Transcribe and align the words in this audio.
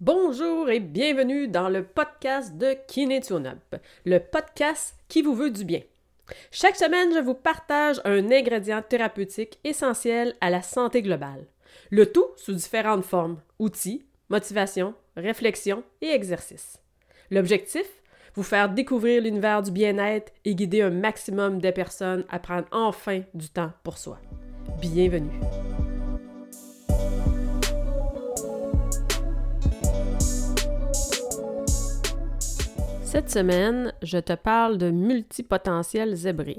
Bonjour 0.00 0.70
et 0.70 0.80
bienvenue 0.80 1.46
dans 1.46 1.68
le 1.68 1.84
podcast 1.84 2.56
de 2.56 2.74
Kinetionup, 2.88 3.76
le 4.06 4.18
podcast 4.18 4.94
qui 5.08 5.20
vous 5.20 5.34
veut 5.34 5.50
du 5.50 5.66
bien. 5.66 5.82
Chaque 6.50 6.76
semaine, 6.76 7.12
je 7.12 7.18
vous 7.18 7.34
partage 7.34 8.00
un 8.06 8.30
ingrédient 8.30 8.80
thérapeutique 8.80 9.58
essentiel 9.62 10.34
à 10.40 10.48
la 10.48 10.62
santé 10.62 11.02
globale. 11.02 11.44
Le 11.90 12.10
tout 12.10 12.24
sous 12.36 12.54
différentes 12.54 13.04
formes, 13.04 13.42
outils, 13.58 14.06
motivation, 14.30 14.94
réflexion 15.18 15.82
et 16.00 16.08
exercices. 16.08 16.78
L'objectif? 17.30 17.84
Vous 18.34 18.42
faire 18.42 18.70
découvrir 18.70 19.20
l'univers 19.20 19.60
du 19.60 19.70
bien-être 19.70 20.32
et 20.46 20.54
guider 20.54 20.80
un 20.80 20.88
maximum 20.88 21.60
de 21.60 21.70
personnes 21.72 22.24
à 22.30 22.38
prendre 22.38 22.68
enfin 22.72 23.20
du 23.34 23.50
temps 23.50 23.72
pour 23.82 23.98
soi. 23.98 24.18
Bienvenue. 24.80 25.28
Cette 33.12 33.28
semaine, 33.28 33.92
je 34.04 34.18
te 34.18 34.34
parle 34.34 34.78
de 34.78 34.92
multipotentiel 34.92 36.14
zébré. 36.14 36.58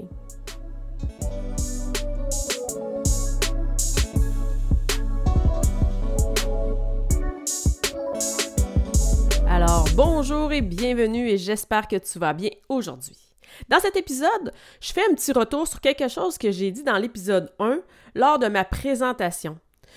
Alors, 9.48 9.86
bonjour 9.96 10.52
et 10.52 10.60
bienvenue 10.60 11.26
et 11.26 11.38
j'espère 11.38 11.88
que 11.88 11.96
tu 11.96 12.18
vas 12.18 12.34
bien 12.34 12.50
aujourd'hui. 12.68 13.16
Dans 13.70 13.80
cet 13.80 13.96
épisode, 13.96 14.52
je 14.82 14.92
fais 14.92 15.10
un 15.10 15.14
petit 15.14 15.32
retour 15.32 15.66
sur 15.66 15.80
quelque 15.80 16.08
chose 16.08 16.36
que 16.36 16.50
j'ai 16.50 16.70
dit 16.70 16.82
dans 16.82 16.98
l'épisode 16.98 17.50
1 17.60 17.80
lors 18.14 18.38
de 18.38 18.48
ma 18.48 18.66
présentation. 18.66 19.56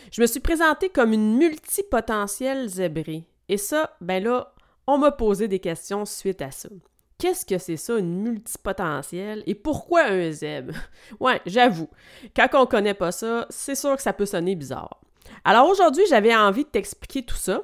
Je 0.09 0.21
me 0.21 0.25
suis 0.25 0.39
présentée 0.39 0.87
comme 0.87 1.11
une 1.11 1.35
multipotentielle 1.35 2.69
zébrée. 2.69 3.27
Et 3.49 3.57
ça, 3.57 3.97
ben 3.99 4.23
là, 4.23 4.54
on 4.87 4.97
m'a 4.97 5.11
posé 5.11 5.47
des 5.47 5.59
questions 5.59 6.05
suite 6.05 6.41
à 6.41 6.51
ça. 6.51 6.69
Qu'est-ce 7.17 7.45
que 7.45 7.57
c'est 7.57 7.77
ça, 7.77 7.97
une 7.97 8.21
multipotentielle? 8.21 9.43
Et 9.47 9.55
pourquoi 9.55 10.05
un 10.05 10.31
zèbre? 10.31 10.73
ouais, 11.19 11.41
j'avoue, 11.45 11.89
quand 12.35 12.47
on 12.53 12.65
connaît 12.65 12.93
pas 12.93 13.11
ça, 13.11 13.45
c'est 13.49 13.75
sûr 13.75 13.95
que 13.95 14.01
ça 14.01 14.13
peut 14.13 14.25
sonner 14.25 14.55
bizarre. 14.55 14.99
Alors 15.43 15.69
aujourd'hui, 15.69 16.03
j'avais 16.09 16.35
envie 16.35 16.65
de 16.65 16.69
t'expliquer 16.69 17.23
tout 17.23 17.35
ça 17.35 17.63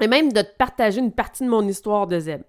et 0.00 0.06
même 0.06 0.32
de 0.32 0.40
te 0.40 0.56
partager 0.56 1.00
une 1.00 1.12
partie 1.12 1.44
de 1.44 1.50
mon 1.50 1.66
histoire 1.66 2.06
de 2.06 2.18
zèbre. 2.18 2.44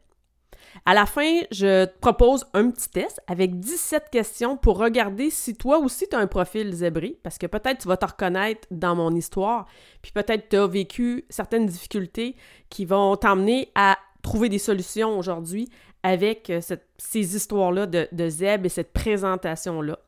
À 0.85 0.93
la 0.93 1.05
fin, 1.05 1.41
je 1.51 1.85
te 1.85 1.99
propose 1.99 2.45
un 2.53 2.69
petit 2.71 2.89
test 2.89 3.21
avec 3.27 3.59
17 3.59 4.09
questions 4.11 4.57
pour 4.57 4.77
regarder 4.77 5.29
si 5.29 5.55
toi 5.55 5.77
aussi 5.77 6.07
tu 6.07 6.15
as 6.15 6.19
un 6.19 6.27
profil 6.27 6.73
zébré, 6.73 7.19
parce 7.23 7.37
que 7.37 7.47
peut-être 7.47 7.81
tu 7.81 7.87
vas 7.87 7.97
te 7.97 8.05
reconnaître 8.05 8.67
dans 8.71 8.95
mon 8.95 9.13
histoire, 9.15 9.67
puis 10.01 10.11
peut-être 10.11 10.49
tu 10.49 10.57
as 10.57 10.67
vécu 10.67 11.25
certaines 11.29 11.67
difficultés 11.67 12.35
qui 12.69 12.85
vont 12.85 13.15
t'emmener 13.15 13.69
à 13.75 13.97
trouver 14.21 14.49
des 14.49 14.59
solutions 14.59 15.17
aujourd'hui 15.17 15.69
avec 16.01 16.49
euh, 16.49 16.59
ces 16.97 17.35
histoires-là 17.35 17.85
de, 17.85 18.07
de 18.11 18.65
et 18.65 18.69
cette 18.69 18.93
présentation-là. 18.93 19.99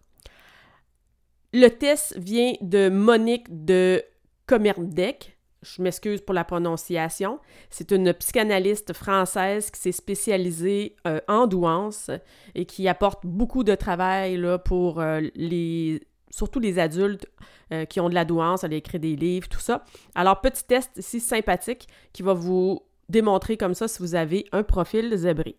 Le 1.54 1.70
test 1.70 2.18
vient 2.18 2.54
de 2.60 2.90
Monique 2.90 3.66
de 3.66 4.04
Commerdeck 4.46 5.35
je 5.66 5.82
m'excuse 5.82 6.22
pour 6.22 6.34
la 6.34 6.44
prononciation. 6.44 7.40
C'est 7.70 7.92
une 7.92 8.14
psychanalyste 8.14 8.94
française 8.94 9.72
qui 9.72 9.80
s'est 9.80 9.92
spécialisée 9.92 10.96
euh, 11.08 11.20
en 11.28 11.48
douance 11.48 12.12
et 12.54 12.66
qui 12.66 12.88
apporte 12.88 13.26
beaucoup 13.26 13.64
de 13.64 13.76
travail 13.76 14.38
là, 14.38 14.58
pour 14.58 15.02
euh, 15.02 15.22
les 15.36 16.02
surtout 16.30 16.60
les 16.60 16.80
adultes 16.80 17.28
euh, 17.72 17.86
qui 17.86 18.02
ont 18.02 18.10
de 18.10 18.14
la 18.14 18.26
douance, 18.26 18.66
elle 18.66 18.74
a 18.74 18.76
écrit 18.76 19.00
des 19.00 19.16
livres, 19.16 19.48
tout 19.48 19.60
ça. 19.60 19.86
Alors, 20.16 20.42
petit 20.42 20.66
test 20.66 20.92
ici 20.98 21.22
sympathique 21.22 21.88
qui 22.12 22.24
va 22.24 22.34
vous 22.34 22.82
démontrer 23.08 23.56
comme 23.56 23.74
ça 23.74 23.88
si 23.88 24.00
vous 24.00 24.16
avez 24.16 24.46
un 24.52 24.64
profil 24.64 25.16
zébré. 25.16 25.56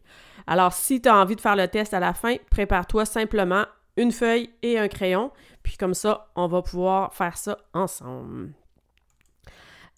Alors, 0.47 0.75
si 0.75 1.01
tu 1.01 1.09
as 1.09 1.17
envie 1.17 1.37
de 1.37 1.41
faire 1.41 1.57
le 1.57 1.67
test 1.67 1.95
à 1.95 2.01
la 2.01 2.13
fin, 2.13 2.37
prépare-toi 2.51 3.07
simplement 3.07 3.65
une 3.97 4.13
feuille 4.13 4.51
et 4.63 4.79
un 4.79 4.89
crayon, 4.89 5.31
puis 5.63 5.79
comme 5.79 5.95
ça, 5.95 6.31
on 6.37 6.47
va 6.47 6.61
pouvoir 6.61 7.15
faire 7.15 7.39
ça 7.39 7.57
ensemble. 7.73 8.53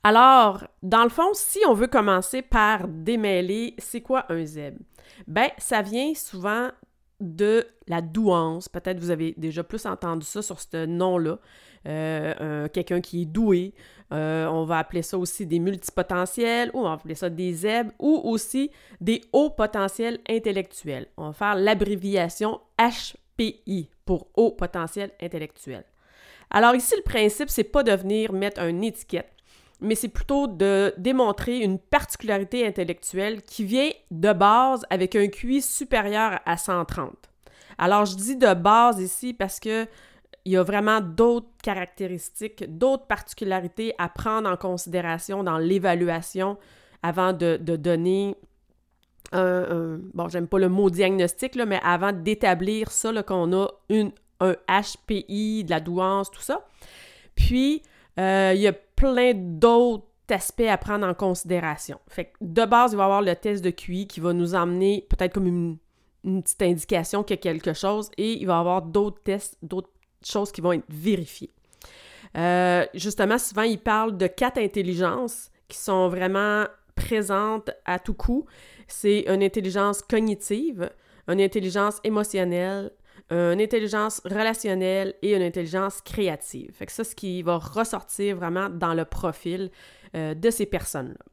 Alors, 0.04 0.64
dans 0.82 1.03
le 1.03 1.09
fond, 1.09 1.31
si 1.34 1.59
on 1.69 1.75
veut 1.75 1.86
commencer 1.86 2.42
par 2.42 2.86
démêler, 2.88 3.75
c'est 3.78 4.00
quoi 4.00 4.26
un 4.28 4.44
zèbre? 4.44 4.78
Ben, 5.26 5.48
ça 5.59 5.82
vient 5.82 6.14
souvent 6.14 6.70
de 7.20 7.66
la 7.88 8.00
douance. 8.00 8.69
Peut-être 8.69 9.00
vous 9.00 9.10
avez 9.10 9.34
déjà 9.36 9.64
plus 9.64 9.86
entendu 9.86 10.25
ça 10.25 10.41
sur 10.41 10.60
ce 10.60 10.86
nom-là. 10.86 11.38
Euh, 11.86 12.69
quelqu'un 12.69 13.00
qui 13.00 13.22
est 13.22 13.26
doué. 13.26 13.72
Euh, 14.12 14.47
on 14.47 14.64
va 14.64 14.78
appeler 14.78 15.03
ça 15.03 15.19
aussi 15.19 15.47
des 15.47 15.59
multipotentiels 15.59 16.70
ou 16.75 16.80
on 16.80 16.84
va 16.84 16.92
appeler 16.92 17.15
ça 17.15 17.30
des 17.30 17.53
zèbres 17.53 17.92
ou 17.98 18.20
aussi 18.25 18.70
des 19.00 19.22
hauts 19.32 19.50
potentiels 19.50 20.19
intellectuels. 20.28 21.06
On 21.16 21.28
va 21.28 21.32
faire 21.32 21.54
l'abréviation 21.54 22.60
HPI 22.78 23.91
pour 24.04 24.28
haut 24.36 24.50
potentiel 24.50 25.12
intellectuel. 25.22 25.84
Alors 26.50 26.75
ici, 26.75 26.94
le 26.97 27.03
principe, 27.03 27.50
c'est 27.50 27.65
pas 27.65 27.82
de 27.82 27.92
venir 27.92 28.32
mettre 28.32 28.62
une 28.62 28.82
étiquette 28.82 29.30
mais 29.81 29.94
c'est 29.94 30.09
plutôt 30.09 30.47
de 30.47 30.93
démontrer 30.99 31.59
une 31.59 31.78
particularité 31.78 32.66
intellectuelle 32.66 33.43
qui 33.43 33.65
vient 33.65 33.91
de 34.11 34.33
base 34.33 34.84
avec 34.91 35.15
un 35.15 35.28
QI 35.28 35.62
supérieur 35.62 36.41
à 36.44 36.56
130. 36.56 37.12
Alors, 37.78 38.05
je 38.05 38.16
dis 38.16 38.37
de 38.37 38.55
base 38.55 39.00
ici 39.00 39.33
parce 39.33 39.61
que 39.61 39.87
il 40.44 40.53
y 40.53 40.56
a 40.56 40.62
vraiment 40.62 41.00
d'autres 41.00 41.50
caractéristiques, 41.62 42.65
d'autres 42.78 43.06
particularités 43.06 43.94
à 43.99 44.09
prendre 44.09 44.49
en 44.49 44.56
considération 44.56 45.44
dans 45.44 45.59
l'évaluation 45.59 46.56
avant 47.03 47.34
de, 47.34 47.56
donner 47.59 48.34
un, 49.33 49.99
bon, 50.15 50.28
j'aime 50.28 50.49
pas 50.49 50.59
le 50.59 50.71
mot 50.71 50.89
diagnostic, 50.89 51.55
là, 51.55 51.66
mais 51.66 51.81
avant 51.84 52.12
d'établir 52.12 52.91
ça, 52.91 53.12
qu'on 53.22 53.53
a 53.53 53.69
un 54.41 54.55
HPI, 54.69 55.65
de 55.65 55.71
la 55.71 55.81
douance, 55.81 56.31
tout 56.31 56.41
ça. 56.41 56.66
Puis, 57.34 57.83
euh, 58.19 58.53
il 58.55 58.62
y 58.62 58.69
a 58.69 58.72
plein 58.98 59.32
d'autres 59.32 60.04
aspects 60.28 60.60
à 60.69 60.76
prendre 60.76 61.06
en 61.06 61.14
considération. 61.14 62.00
Fait 62.09 62.26
que 62.26 62.31
de 62.41 62.64
base, 62.64 62.92
il 62.92 62.97
va 62.97 63.04
y 63.04 63.06
avoir 63.06 63.22
le 63.22 63.34
test 63.36 63.64
de 63.64 63.70
QI 63.70 64.09
qui 64.09 64.19
va 64.19 64.32
nous 64.32 64.54
emmener 64.54 65.06
peut-être 65.09 65.32
comme 65.32 65.47
une, 65.47 65.78
petite 66.42 66.60
indication 66.62 67.22
qu'il 67.22 67.36
y 67.36 67.38
a 67.38 67.42
quelque 67.42 67.72
chose 67.72 68.10
et 68.19 68.32
il 68.32 68.47
va 68.47 68.56
y 68.56 68.59
avoir 68.59 68.82
d'autres 68.82 69.22
tests, 69.22 69.56
d'autres 69.62 69.88
choses 70.22 70.50
qui 70.50 70.60
vont 70.60 70.72
être 70.72 70.84
vérifiées. 70.88 71.53
Euh, 72.36 72.84
justement, 72.92 73.38
souvent, 73.38 73.62
il 73.62 73.78
parle 73.78 74.19
de 74.19 74.26
quatre 74.26 74.59
intelligences 74.59 75.50
qui 75.69 75.78
sont 75.78 76.09
vraiment 76.09 76.65
présentes 76.97 77.70
à 77.86 77.98
tout 78.00 78.15
coup. 78.15 78.44
C'est 78.88 79.25
une 79.28 79.42
intelligence 79.42 80.03
cognitive, 80.03 80.91
une 81.28 81.41
intelligence 81.41 82.00
émotionnelle, 82.03 82.91
une 83.31 83.61
intelligence 83.61 84.22
relationnelle 84.25 85.15
et 85.22 85.34
une 85.34 85.43
intelligence 85.43 86.00
créative. 86.00 86.71
Fait 86.72 86.87
que 86.87 86.93
ça, 86.93 87.05
ce 87.05 87.15
qui 87.15 87.43
va 87.43 87.59
ressortir 87.59 88.37
vraiment 88.37 88.71
dans 88.71 88.94
le 88.94 89.05
profil 89.05 89.71
euh, 90.16 90.34
de 90.34 90.50
ces 90.50 90.66
personnes-là. 90.66 91.25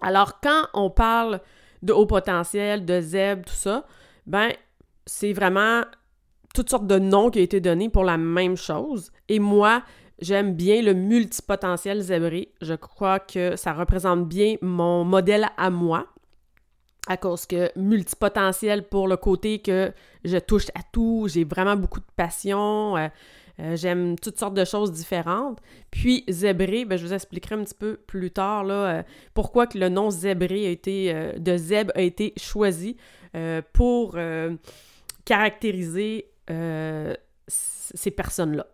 Alors, 0.00 0.40
quand 0.40 0.66
on 0.74 0.90
parle 0.90 1.40
de 1.82 1.92
haut 1.92 2.06
potentiel, 2.06 2.84
de 2.84 3.00
ZEB, 3.00 3.44
tout 3.44 3.52
ça, 3.52 3.86
ben, 4.26 4.50
c'est 5.06 5.32
vraiment 5.32 5.82
toutes 6.54 6.70
sortes 6.70 6.86
de 6.86 6.98
noms 6.98 7.30
qui 7.30 7.40
ont 7.40 7.42
été 7.42 7.60
donnés 7.60 7.88
pour 7.88 8.04
la 8.04 8.16
même 8.16 8.56
chose. 8.56 9.12
Et 9.28 9.38
moi, 9.38 9.82
j'aime 10.20 10.54
bien 10.54 10.82
le 10.82 10.94
multipotentiel 10.94 12.00
zébré. 12.00 12.52
Je 12.60 12.74
crois 12.74 13.18
que 13.18 13.56
ça 13.56 13.72
représente 13.72 14.26
bien 14.28 14.56
mon 14.62 15.04
modèle 15.04 15.48
à 15.56 15.70
moi 15.70 16.06
à 17.06 17.16
cause 17.16 17.46
que 17.46 17.70
multipotentiel 17.76 18.86
pour 18.88 19.08
le 19.08 19.16
côté 19.16 19.58
que 19.58 19.92
je 20.24 20.38
touche 20.38 20.68
à 20.74 20.80
tout, 20.92 21.26
j'ai 21.28 21.44
vraiment 21.44 21.76
beaucoup 21.76 22.00
de 22.00 22.06
passion, 22.16 22.96
euh, 22.96 23.08
euh, 23.60 23.76
j'aime 23.76 24.18
toutes 24.18 24.38
sortes 24.38 24.54
de 24.54 24.64
choses 24.64 24.90
différentes. 24.90 25.60
Puis 25.90 26.24
zébré, 26.28 26.84
ben, 26.84 26.96
je 26.96 27.06
vous 27.06 27.12
expliquerai 27.12 27.56
un 27.56 27.64
petit 27.64 27.74
peu 27.74 27.96
plus 27.96 28.30
tard 28.30 28.64
là, 28.64 28.74
euh, 28.74 29.02
pourquoi 29.34 29.66
que 29.66 29.78
le 29.78 29.88
nom 29.88 30.10
zébré 30.10 30.66
a 30.66 30.70
été, 30.70 31.34
de 31.38 31.56
zèbre 31.56 31.92
a 31.94 32.00
été 32.00 32.32
choisi 32.36 32.96
pour 33.72 34.16
caractériser 35.24 36.30
ces 37.46 38.10
personnes-là. 38.10 38.66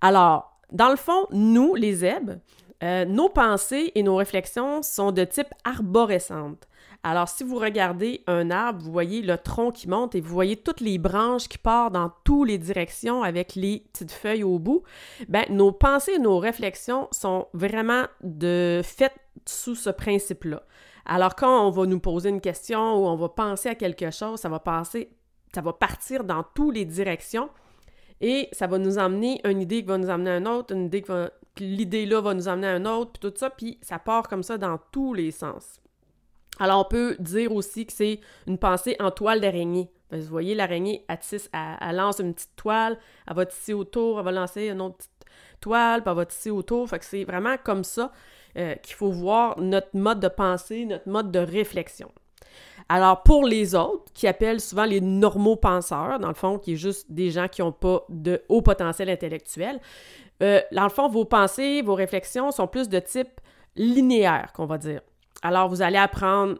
Alors, 0.00 0.60
dans 0.70 0.90
le 0.90 0.96
fond, 0.96 1.26
nous, 1.30 1.74
les 1.74 1.94
zèbres, 1.94 2.36
nos 2.82 3.28
pensées 3.28 3.92
et 3.94 4.02
nos 4.02 4.16
réflexions 4.16 4.82
sont 4.82 5.10
de 5.10 5.24
type 5.24 5.48
arborescente. 5.64 6.68
Alors, 7.04 7.28
si 7.28 7.42
vous 7.42 7.56
regardez 7.58 8.22
un 8.28 8.50
arbre, 8.50 8.80
vous 8.80 8.92
voyez 8.92 9.22
le 9.22 9.36
tronc 9.36 9.72
qui 9.72 9.88
monte 9.88 10.14
et 10.14 10.20
vous 10.20 10.32
voyez 10.32 10.56
toutes 10.56 10.80
les 10.80 10.98
branches 10.98 11.48
qui 11.48 11.58
partent 11.58 11.94
dans 11.94 12.12
toutes 12.22 12.48
les 12.48 12.58
directions 12.58 13.24
avec 13.24 13.56
les 13.56 13.84
petites 13.92 14.12
feuilles 14.12 14.44
au 14.44 14.60
bout. 14.60 14.84
Ben, 15.28 15.44
nos 15.50 15.72
pensées 15.72 16.18
nos 16.18 16.38
réflexions 16.38 17.08
sont 17.10 17.48
vraiment 17.54 18.04
de 18.22 18.82
faites 18.84 19.18
sous 19.46 19.74
ce 19.74 19.90
principe-là. 19.90 20.62
Alors, 21.04 21.34
quand 21.34 21.66
on 21.66 21.70
va 21.70 21.86
nous 21.86 21.98
poser 21.98 22.28
une 22.28 22.40
question 22.40 22.94
ou 22.94 23.06
on 23.06 23.16
va 23.16 23.28
penser 23.28 23.68
à 23.68 23.74
quelque 23.74 24.12
chose, 24.12 24.38
ça 24.38 24.48
va 24.48 24.60
passer, 24.60 25.10
ça 25.52 25.60
va 25.60 25.72
partir 25.72 26.22
dans 26.22 26.44
toutes 26.54 26.76
les 26.76 26.84
directions 26.84 27.50
et 28.20 28.48
ça 28.52 28.68
va 28.68 28.78
nous 28.78 28.98
emmener 28.98 29.40
une 29.44 29.60
idée 29.60 29.80
qui 29.80 29.88
va 29.88 29.98
nous 29.98 30.10
emmener 30.10 30.30
à 30.30 30.36
une 30.36 30.46
autre, 30.46 30.72
une 30.72 30.84
idée 30.84 31.02
qui 31.02 31.08
va 31.08 31.30
l'idée 31.58 32.06
là 32.06 32.20
va 32.20 32.34
nous 32.34 32.48
amener 32.48 32.68
à 32.68 32.74
un 32.74 32.86
autre, 32.86 33.12
puis 33.12 33.30
tout 33.30 33.36
ça, 33.36 33.50
puis 33.50 33.78
ça 33.82 33.98
part 33.98 34.28
comme 34.28 34.42
ça 34.42 34.58
dans 34.58 34.78
tous 34.90 35.14
les 35.14 35.30
sens. 35.30 35.81
Alors, 36.62 36.78
on 36.78 36.88
peut 36.88 37.16
dire 37.18 37.52
aussi 37.52 37.86
que 37.86 37.92
c'est 37.92 38.20
une 38.46 38.56
pensée 38.56 38.94
en 39.00 39.10
toile 39.10 39.40
d'araignée. 39.40 39.90
Vous 40.12 40.22
voyez, 40.26 40.54
l'araignée, 40.54 41.04
elle, 41.08 41.18
elle, 41.80 41.96
lance 41.96 42.20
une 42.20 42.34
petite 42.34 42.54
toile, 42.54 42.98
elle 43.26 43.34
va 43.34 43.46
tisser 43.46 43.72
autour, 43.72 44.20
elle 44.20 44.24
va 44.24 44.30
lancer 44.30 44.68
une 44.68 44.80
autre 44.80 44.98
petite 44.98 45.10
toile, 45.60 46.02
puis 46.02 46.10
elle 46.12 46.16
va 46.16 46.24
tisser 46.24 46.50
autour. 46.50 46.88
Fait 46.88 47.00
que 47.00 47.04
c'est 47.04 47.24
vraiment 47.24 47.56
comme 47.64 47.82
ça 47.82 48.12
euh, 48.56 48.76
qu'il 48.76 48.94
faut 48.94 49.10
voir 49.10 49.58
notre 49.58 49.88
mode 49.94 50.20
de 50.20 50.28
pensée, 50.28 50.84
notre 50.84 51.08
mode 51.08 51.32
de 51.32 51.40
réflexion. 51.40 52.12
Alors, 52.88 53.24
pour 53.24 53.44
les 53.44 53.74
autres, 53.74 54.12
qui 54.14 54.28
appellent 54.28 54.60
souvent 54.60 54.84
les 54.84 55.00
normaux 55.00 55.56
penseurs, 55.56 56.20
dans 56.20 56.28
le 56.28 56.34
fond, 56.34 56.60
qui 56.60 56.74
est 56.74 56.76
juste 56.76 57.10
des 57.10 57.32
gens 57.32 57.48
qui 57.48 57.60
n'ont 57.60 57.72
pas 57.72 58.04
de 58.08 58.40
haut 58.48 58.62
potentiel 58.62 59.10
intellectuel, 59.10 59.80
euh, 60.44 60.60
dans 60.70 60.84
le 60.84 60.90
fond, 60.90 61.08
vos 61.08 61.24
pensées, 61.24 61.82
vos 61.82 61.96
réflexions 61.96 62.52
sont 62.52 62.68
plus 62.68 62.88
de 62.88 63.00
type 63.00 63.40
linéaire, 63.74 64.52
qu'on 64.54 64.66
va 64.66 64.78
dire. 64.78 65.00
Alors, 65.42 65.68
vous 65.68 65.82
allez 65.82 65.98
apprendre 65.98 66.58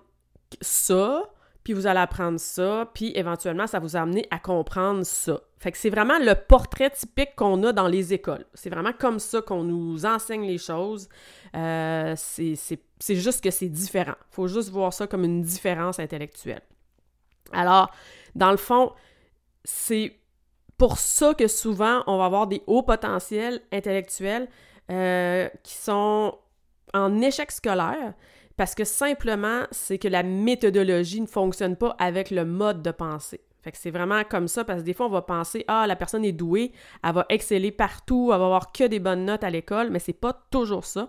ça, 0.60 1.30
puis 1.64 1.72
vous 1.72 1.86
allez 1.86 2.00
apprendre 2.00 2.38
ça, 2.40 2.90
puis 2.92 3.12
éventuellement, 3.14 3.66
ça 3.66 3.78
vous 3.78 3.96
a 3.96 4.00
amené 4.00 4.26
à 4.30 4.38
comprendre 4.38 5.04
ça. 5.04 5.40
Fait 5.58 5.70
que 5.70 5.78
c'est 5.78 5.90
vraiment 5.90 6.18
le 6.18 6.34
portrait 6.34 6.90
typique 6.90 7.36
qu'on 7.36 7.62
a 7.62 7.72
dans 7.72 7.86
les 7.86 8.12
écoles. 8.12 8.44
C'est 8.52 8.68
vraiment 8.68 8.92
comme 8.92 9.20
ça 9.20 9.40
qu'on 9.40 9.62
nous 9.62 10.04
enseigne 10.04 10.44
les 10.44 10.58
choses. 10.58 11.08
Euh, 11.54 12.14
c'est 12.16 13.14
juste 13.14 13.44
que 13.44 13.50
c'est 13.52 13.68
différent. 13.68 14.14
Il 14.32 14.34
faut 14.34 14.48
juste 14.48 14.70
voir 14.70 14.92
ça 14.92 15.06
comme 15.06 15.22
une 15.22 15.42
différence 15.42 16.00
intellectuelle. 16.00 16.62
Alors, 17.52 17.92
dans 18.34 18.50
le 18.50 18.56
fond, 18.56 18.92
c'est 19.64 20.16
pour 20.78 20.98
ça 20.98 21.34
que 21.34 21.46
souvent, 21.46 22.02
on 22.08 22.18
va 22.18 22.24
avoir 22.24 22.48
des 22.48 22.62
hauts 22.66 22.82
potentiels 22.82 23.60
intellectuels 23.70 24.48
euh, 24.90 25.48
qui 25.62 25.74
sont 25.74 26.36
en 26.92 27.20
échec 27.20 27.52
scolaire, 27.52 28.14
parce 28.56 28.74
que 28.74 28.84
simplement, 28.84 29.62
c'est 29.70 29.98
que 29.98 30.08
la 30.08 30.22
méthodologie 30.22 31.20
ne 31.20 31.26
fonctionne 31.26 31.76
pas 31.76 31.96
avec 31.98 32.30
le 32.30 32.44
mode 32.44 32.82
de 32.82 32.90
pensée. 32.90 33.40
Fait 33.62 33.70
que 33.70 33.78
c'est 33.78 33.90
vraiment 33.90 34.24
comme 34.24 34.48
ça, 34.48 34.64
parce 34.64 34.80
que 34.80 34.86
des 34.86 34.92
fois, 34.92 35.06
on 35.06 35.10
va 35.10 35.22
penser, 35.22 35.64
ah, 35.68 35.86
la 35.86 35.94
personne 35.94 36.24
est 36.24 36.32
douée, 36.32 36.72
elle 37.04 37.14
va 37.14 37.26
exceller 37.28 37.70
partout, 37.70 38.30
elle 38.32 38.38
va 38.38 38.46
avoir 38.46 38.72
que 38.72 38.84
des 38.84 38.98
bonnes 38.98 39.24
notes 39.24 39.44
à 39.44 39.50
l'école, 39.50 39.90
mais 39.90 40.00
c'est 40.00 40.12
pas 40.12 40.32
toujours 40.50 40.84
ça, 40.84 41.08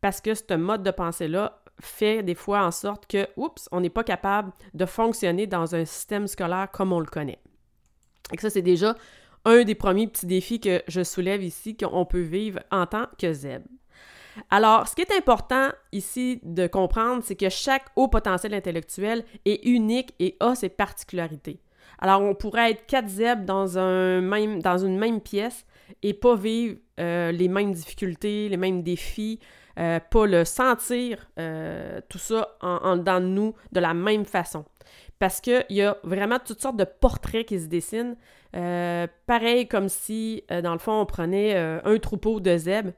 parce 0.00 0.20
que 0.20 0.34
ce 0.34 0.54
mode 0.54 0.82
de 0.82 0.90
pensée-là 0.90 1.62
fait 1.80 2.22
des 2.22 2.34
fois 2.34 2.64
en 2.64 2.72
sorte 2.72 3.06
que, 3.06 3.28
oups, 3.36 3.68
on 3.70 3.80
n'est 3.80 3.90
pas 3.90 4.04
capable 4.04 4.52
de 4.74 4.84
fonctionner 4.84 5.46
dans 5.46 5.74
un 5.74 5.84
système 5.84 6.26
scolaire 6.26 6.68
comme 6.72 6.92
on 6.92 7.00
le 7.00 7.06
connaît. 7.06 7.38
Et 8.32 8.38
ça, 8.38 8.50
c'est 8.50 8.62
déjà 8.62 8.96
un 9.44 9.62
des 9.62 9.74
premiers 9.74 10.06
petits 10.06 10.26
défis 10.26 10.60
que 10.60 10.82
je 10.88 11.02
soulève 11.04 11.42
ici, 11.42 11.76
qu'on 11.76 12.04
peut 12.04 12.20
vivre 12.20 12.60
en 12.70 12.86
tant 12.86 13.06
que 13.18 13.32
ZEB. 13.32 13.62
Alors, 14.50 14.88
ce 14.88 14.94
qui 14.94 15.02
est 15.02 15.16
important 15.16 15.70
ici 15.92 16.40
de 16.42 16.66
comprendre, 16.66 17.22
c'est 17.24 17.36
que 17.36 17.48
chaque 17.48 17.84
haut 17.96 18.08
potentiel 18.08 18.54
intellectuel 18.54 19.24
est 19.44 19.64
unique 19.66 20.14
et 20.18 20.36
a 20.40 20.54
ses 20.54 20.68
particularités. 20.68 21.60
Alors, 21.98 22.22
on 22.22 22.34
pourrait 22.34 22.72
être 22.72 22.86
quatre 22.86 23.08
zèbres 23.08 23.44
dans, 23.44 23.78
une 23.78 24.98
même 24.98 25.20
pièce 25.20 25.66
et 26.02 26.14
pas 26.14 26.34
vivre 26.34 26.76
euh, 26.98 27.32
les 27.32 27.48
mêmes 27.48 27.72
difficultés, 27.72 28.48
les 28.48 28.56
mêmes 28.56 28.82
défis, 28.82 29.38
euh, 29.78 30.00
pas 30.10 30.26
le 30.26 30.44
sentir, 30.44 31.28
euh, 31.38 32.00
tout 32.08 32.18
ça 32.18 32.56
en, 32.60 32.96
nous 33.20 33.54
de 33.72 33.80
la 33.80 33.94
même 33.94 34.24
façon. 34.24 34.64
Parce 35.18 35.40
qu'il 35.40 35.64
y 35.70 35.82
a 35.82 35.96
vraiment 36.02 36.38
toutes 36.44 36.60
sortes 36.60 36.76
de 36.76 36.84
portraits 36.84 37.46
qui 37.46 37.60
se 37.60 37.66
dessinent. 37.66 38.16
pareil 38.52 39.68
comme 39.68 39.88
si, 39.88 40.42
dans 40.50 40.72
le 40.72 40.80
fond, 40.80 41.00
on 41.00 41.06
prenait 41.06 41.56
un 41.56 41.98
troupeau 41.98 42.40
de 42.40 42.56
zèbres 42.56 42.92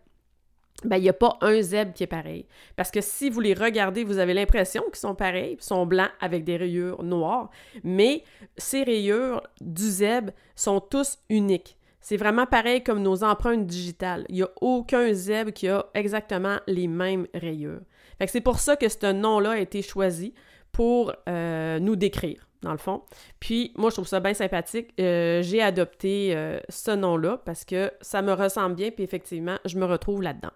ben, 0.82 0.96
il 0.96 1.02
n'y 1.02 1.08
a 1.08 1.14
pas 1.14 1.38
un 1.40 1.60
zèbre 1.62 1.92
qui 1.94 2.02
est 2.02 2.08
pareil. 2.08 2.46
Parce 2.76 2.90
que 2.90 3.00
si 3.00 3.30
vous 3.30 3.40
les 3.40 3.54
regardez, 3.54 4.04
vous 4.04 4.18
avez 4.18 4.34
l'impression 4.34 4.82
qu'ils 4.84 4.96
sont 4.96 5.14
pareils, 5.14 5.56
ils 5.58 5.64
sont 5.64 5.86
blancs 5.86 6.10
avec 6.20 6.44
des 6.44 6.56
rayures 6.56 7.02
noires, 7.02 7.50
mais 7.82 8.24
ces 8.56 8.82
rayures 8.82 9.42
du 9.60 9.84
zèbre 9.84 10.32
sont 10.56 10.80
tous 10.80 11.18
uniques. 11.30 11.78
C'est 12.00 12.18
vraiment 12.18 12.44
pareil 12.44 12.82
comme 12.82 13.02
nos 13.02 13.24
empreintes 13.24 13.66
digitales. 13.66 14.26
Il 14.28 14.34
n'y 14.34 14.42
a 14.42 14.50
aucun 14.60 15.12
zèbre 15.14 15.52
qui 15.52 15.68
a 15.68 15.86
exactement 15.94 16.58
les 16.66 16.86
mêmes 16.86 17.26
rayures. 17.32 17.80
C'est 18.26 18.40
pour 18.40 18.58
ça 18.58 18.76
que 18.76 18.88
ce 18.88 19.12
nom-là 19.12 19.52
a 19.52 19.58
été 19.58 19.82
choisi 19.82 20.34
pour 20.72 21.12
euh, 21.28 21.78
nous 21.78 21.96
décrire, 21.96 22.46
dans 22.62 22.72
le 22.72 22.78
fond. 22.78 23.02
Puis, 23.40 23.72
moi, 23.76 23.90
je 23.90 23.94
trouve 23.94 24.08
ça 24.08 24.20
bien 24.20 24.34
sympathique. 24.34 24.92
Euh, 25.00 25.42
j'ai 25.42 25.62
adopté 25.62 26.34
euh, 26.34 26.58
ce 26.68 26.90
nom-là 26.90 27.40
parce 27.44 27.64
que 27.64 27.90
ça 28.00 28.22
me 28.22 28.32
ressemble 28.32 28.74
bien, 28.74 28.90
puis 28.90 29.04
effectivement, 29.04 29.56
je 29.64 29.78
me 29.78 29.84
retrouve 29.84 30.22
là-dedans. 30.22 30.52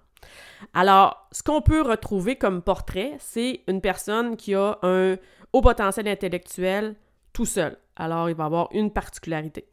Alors, 0.74 1.28
ce 1.32 1.42
qu'on 1.42 1.60
peut 1.60 1.82
retrouver 1.82 2.36
comme 2.36 2.62
portrait, 2.62 3.16
c'est 3.18 3.62
une 3.68 3.80
personne 3.80 4.36
qui 4.36 4.54
a 4.54 4.78
un 4.82 5.16
haut 5.52 5.62
potentiel 5.62 6.08
intellectuel 6.08 6.96
tout 7.32 7.46
seul. 7.46 7.76
Alors, 7.96 8.28
il 8.28 8.36
va 8.36 8.44
avoir 8.44 8.68
une 8.72 8.90
particularité. 8.90 9.68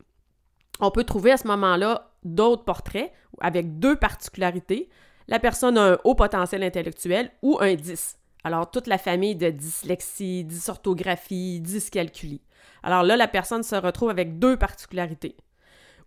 On 0.79 0.91
peut 0.91 1.03
trouver 1.03 1.31
à 1.31 1.37
ce 1.37 1.47
moment-là 1.47 2.11
d'autres 2.23 2.63
portraits 2.63 3.11
avec 3.39 3.79
deux 3.79 3.95
particularités. 3.95 4.89
La 5.27 5.39
personne 5.39 5.77
a 5.77 5.93
un 5.93 5.97
haut 6.03 6.15
potentiel 6.15 6.63
intellectuel 6.63 7.31
ou 7.41 7.57
un 7.61 7.75
10. 7.75 8.17
Alors, 8.43 8.69
toute 8.69 8.87
la 8.87 8.97
famille 8.97 9.35
de 9.35 9.49
dyslexie, 9.49 10.43
dysorthographie, 10.43 11.59
dyscalculie. 11.61 12.41
Alors 12.83 13.01
là, 13.01 13.17
la 13.17 13.27
personne 13.27 13.63
se 13.63 13.75
retrouve 13.75 14.11
avec 14.11 14.37
deux 14.37 14.57
particularités. 14.57 15.35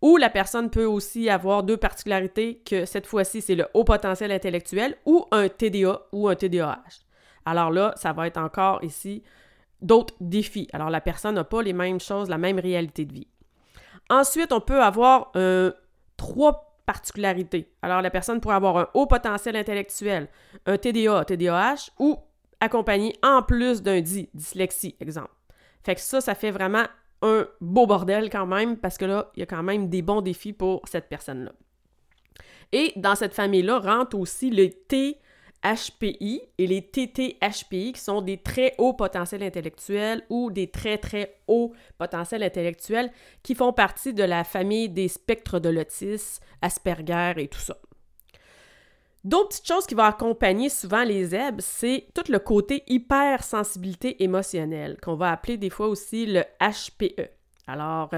Ou 0.01 0.17
la 0.17 0.31
personne 0.31 0.71
peut 0.71 0.85
aussi 0.85 1.29
avoir 1.29 1.63
deux 1.63 1.77
particularités 1.77 2.63
que 2.65 2.85
cette 2.85 3.07
fois-ci, 3.07 3.41
c'est 3.41 3.55
le 3.55 3.67
haut 3.75 3.85
potentiel 3.85 4.31
intellectuel 4.31 4.97
ou 5.05 5.27
un 5.33 5.49
TDA 5.49 6.01
ou 6.13 6.29
un 6.29 6.35
TDAH. 6.37 7.05
Alors 7.45 7.71
là, 7.71 7.93
ça 7.97 8.13
va 8.13 8.27
être 8.27 8.37
encore 8.37 8.83
ici 8.85 9.23
d'autres 9.81 10.15
défis. 10.21 10.69
Alors 10.73 10.91
la 10.91 11.01
personne 11.01 11.35
n'a 11.35 11.45
pas 11.45 11.63
les 11.63 11.73
mêmes 11.73 12.01
choses, 12.01 12.29
la 12.29 12.39
même 12.39 12.59
réalité 12.59 13.05
de 13.05 13.13
vie. 13.13 13.29
Ensuite, 14.11 14.53
on 14.53 14.61
peut 14.61 14.83
avoir 14.83 15.33
euh, 15.37 15.73
trois 16.17 16.77
particularités. 16.87 17.71
Alors 17.83 18.01
la 18.01 18.11
personne 18.11 18.41
pourrait 18.41 18.57
avoir 18.57 18.77
un 18.79 18.89
haut 18.95 19.07
potentiel 19.07 19.57
intellectuel, 19.57 20.29
un 20.67 20.79
TDA, 20.79 21.25
TDAH 21.25 21.91
ou 21.99 22.19
accompagné 22.61 23.15
en 23.23 23.43
plus 23.43 23.83
d'un 23.83 24.01
dyslexie, 24.01 24.97
exemple. 25.01 25.31
Fait 25.85 25.95
que 25.95 26.01
ça, 26.01 26.21
ça 26.21 26.35
fait 26.35 26.51
vraiment 26.51 26.85
un 27.23 27.47
beau 27.61 27.87
bordel 27.87 28.31
quand 28.31 28.47
même, 28.47 28.77
parce 28.77 28.99
que 28.99 29.05
là, 29.05 29.31
il 29.37 29.41
y 29.41 29.43
a 29.43 29.47
quand 29.47 29.63
même 29.63 29.89
des 29.89 30.03
bons 30.03 30.21
défis 30.21 30.53
pour 30.53 30.83
cette 30.89 31.09
personne-là. 31.09 31.53
Et 32.73 32.93
dans 32.97 33.15
cette 33.15 33.35
famille-là 33.35 33.79
rentrent 33.79 34.19
aussi 34.19 34.51
les 34.51 34.71
THPI 34.71 36.43
et 36.59 36.67
les 36.67 36.83
TTHPI, 36.83 37.93
qui 37.93 38.01
sont 38.01 38.21
des 38.21 38.37
très 38.39 38.75
hauts 38.79 38.93
potentiels 38.93 39.43
intellectuels 39.43 40.23
ou 40.29 40.51
des 40.51 40.71
très 40.71 40.99
très 40.99 41.41
hauts 41.49 41.73
potentiels 41.97 42.43
intellectuels 42.43 43.11
qui 43.43 43.55
font 43.55 43.73
partie 43.73 44.13
de 44.13 44.25
la 44.25 44.45
famille 44.45 44.89
des 44.89 45.09
spectres 45.09 45.59
de 45.59 45.71
l'autisme, 45.71 46.45
Asperger 46.61 47.35
et 47.39 47.49
tout 47.49 47.61
ça. 47.61 47.77
D'autres 49.25 49.49
petites 49.49 49.67
choses 49.67 49.87
qui 49.87 49.95
vont 49.95 50.05
accompagner 50.05 50.69
souvent 50.69 51.03
les 51.03 51.27
zèbres, 51.27 51.61
c'est 51.61 52.07
tout 52.15 52.31
le 52.31 52.39
côté 52.39 52.85
hypersensibilité 52.87 54.23
émotionnelle, 54.23 54.97
qu'on 55.03 55.17
va 55.17 55.33
appeler 55.33 55.57
des 55.57 55.71
fois 55.71 55.89
aussi 55.89 56.27
le 56.27 56.45
HPE. 56.61 57.29
Alors, 57.67 58.11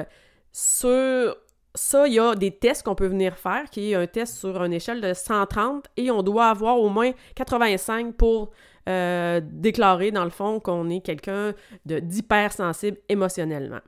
sur 0.52 1.37
ça, 1.75 2.07
il 2.07 2.14
y 2.14 2.19
a 2.19 2.35
des 2.35 2.50
tests 2.50 2.83
qu'on 2.83 2.95
peut 2.95 3.07
venir 3.07 3.37
faire, 3.37 3.71
qui 3.71 3.92
est 3.92 3.95
un 3.95 4.07
test 4.07 4.37
sur 4.37 4.62
une 4.62 4.73
échelle 4.73 5.00
de 5.00 5.14
130, 5.14 5.87
et 5.97 6.11
on 6.11 6.23
doit 6.23 6.49
avoir 6.49 6.78
au 6.78 6.88
moins 6.88 7.12
85 7.35 8.14
pour 8.14 8.50
euh, 8.88 9.40
déclarer, 9.42 10.11
dans 10.11 10.25
le 10.25 10.30
fond, 10.30 10.61
qu'on 10.61 10.88
est 10.90 11.00
quelqu'un 11.00 11.54
d'hypersensible 11.85 12.99
émotionnellement. 13.09 13.80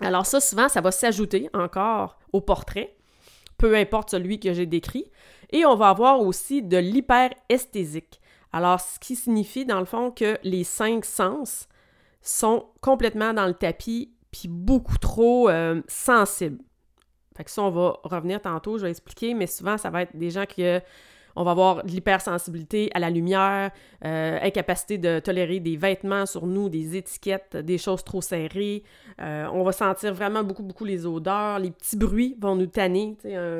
Alors 0.00 0.26
ça, 0.26 0.40
souvent, 0.40 0.68
ça 0.68 0.80
va 0.80 0.90
s'ajouter 0.90 1.50
encore 1.54 2.18
au 2.32 2.40
portrait, 2.40 2.96
peu 3.62 3.76
importe 3.76 4.10
celui 4.10 4.40
que 4.40 4.52
j'ai 4.52 4.66
décrit. 4.66 5.06
Et 5.50 5.64
on 5.64 5.76
va 5.76 5.90
avoir 5.90 6.20
aussi 6.20 6.64
de 6.64 6.78
l'hyperesthésique. 6.78 8.20
Alors, 8.52 8.80
ce 8.80 8.98
qui 8.98 9.14
signifie 9.14 9.64
dans 9.64 9.78
le 9.78 9.84
fond 9.84 10.10
que 10.10 10.36
les 10.42 10.64
cinq 10.64 11.04
sens 11.04 11.68
sont 12.22 12.66
complètement 12.80 13.32
dans 13.32 13.46
le 13.46 13.54
tapis 13.54 14.12
puis 14.32 14.48
beaucoup 14.48 14.98
trop 14.98 15.48
euh, 15.48 15.80
sensibles. 15.86 16.58
Fait 17.36 17.44
que 17.44 17.52
ça, 17.52 17.62
on 17.62 17.70
va 17.70 18.00
revenir 18.02 18.42
tantôt, 18.42 18.78
je 18.78 18.82
vais 18.82 18.90
expliquer, 18.90 19.32
mais 19.32 19.46
souvent, 19.46 19.78
ça 19.78 19.90
va 19.90 20.02
être 20.02 20.16
des 20.16 20.30
gens 20.30 20.44
qui 20.44 20.64
on 21.36 21.44
va 21.44 21.52
avoir 21.52 21.84
l'hypersensibilité 21.84 22.90
à 22.94 22.98
la 22.98 23.10
lumière, 23.10 23.70
euh, 24.04 24.38
incapacité 24.42 24.98
de 24.98 25.18
tolérer 25.18 25.60
des 25.60 25.76
vêtements 25.76 26.26
sur 26.26 26.46
nous, 26.46 26.68
des 26.68 26.96
étiquettes, 26.96 27.56
des 27.56 27.78
choses 27.78 28.04
trop 28.04 28.20
serrées. 28.20 28.82
Euh, 29.20 29.46
on 29.52 29.62
va 29.62 29.72
sentir 29.72 30.12
vraiment 30.14 30.44
beaucoup, 30.44 30.62
beaucoup 30.62 30.84
les 30.84 31.06
odeurs. 31.06 31.58
Les 31.58 31.70
petits 31.70 31.96
bruits 31.96 32.36
vont 32.40 32.56
nous 32.56 32.66
tanner. 32.66 33.16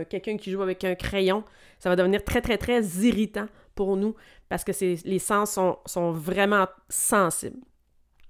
Quelqu'un 0.09 0.37
qui 0.37 0.51
joue 0.51 0.63
avec 0.63 0.85
un 0.85 0.95
crayon, 0.95 1.45
ça 1.79 1.89
va 1.89 1.97
devenir 1.97 2.25
très, 2.25 2.41
très, 2.41 2.59
très 2.59 2.83
irritant 2.83 3.47
pour 3.75 3.97
nous 3.97 4.15
parce 4.49 4.65
que 4.65 4.73
les 5.07 5.19
sens 5.19 5.53
sont, 5.53 5.79
sont 5.87 6.13
vraiment 6.13 6.67
sensibles. 6.89 7.61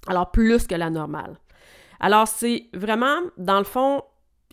Alors, 0.07 0.31
plus 0.31 0.67
que 0.67 0.75
la 0.75 0.91
normale. 0.91 1.37
Alors, 2.01 2.27
c'est 2.27 2.67
vraiment, 2.75 3.19
dans 3.39 3.59
le 3.59 3.65
fond, 3.65 4.03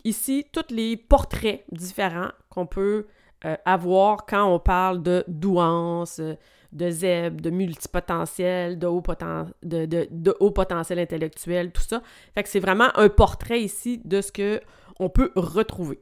ici, 0.04 0.46
tous 0.52 0.72
les 0.72 0.96
portraits 0.96 1.64
différents 1.72 2.30
qu'on 2.48 2.66
peut 2.66 3.06
euh, 3.44 3.56
avoir 3.64 4.26
quand 4.26 4.52
on 4.52 4.58
parle 4.58 5.02
de 5.02 5.24
douance, 5.28 6.20
de 6.72 6.90
ZEB, 6.90 7.40
de 7.40 7.50
multipotentiel, 7.50 8.78
de 8.78 8.86
haut, 8.86 9.02
de, 9.62 10.36
haut 10.40 10.50
potentiel 10.50 10.98
intellectuel, 10.98 11.72
tout 11.72 11.82
ça. 11.82 12.02
Fait 12.34 12.46
c'est 12.46 12.60
vraiment 12.60 12.96
un 12.96 13.08
portrait 13.08 13.60
ici 13.60 14.00
de 14.04 14.20
ce 14.20 14.30
que 14.30 14.60
on 14.98 15.08
peut 15.08 15.32
retrouver. 15.34 16.00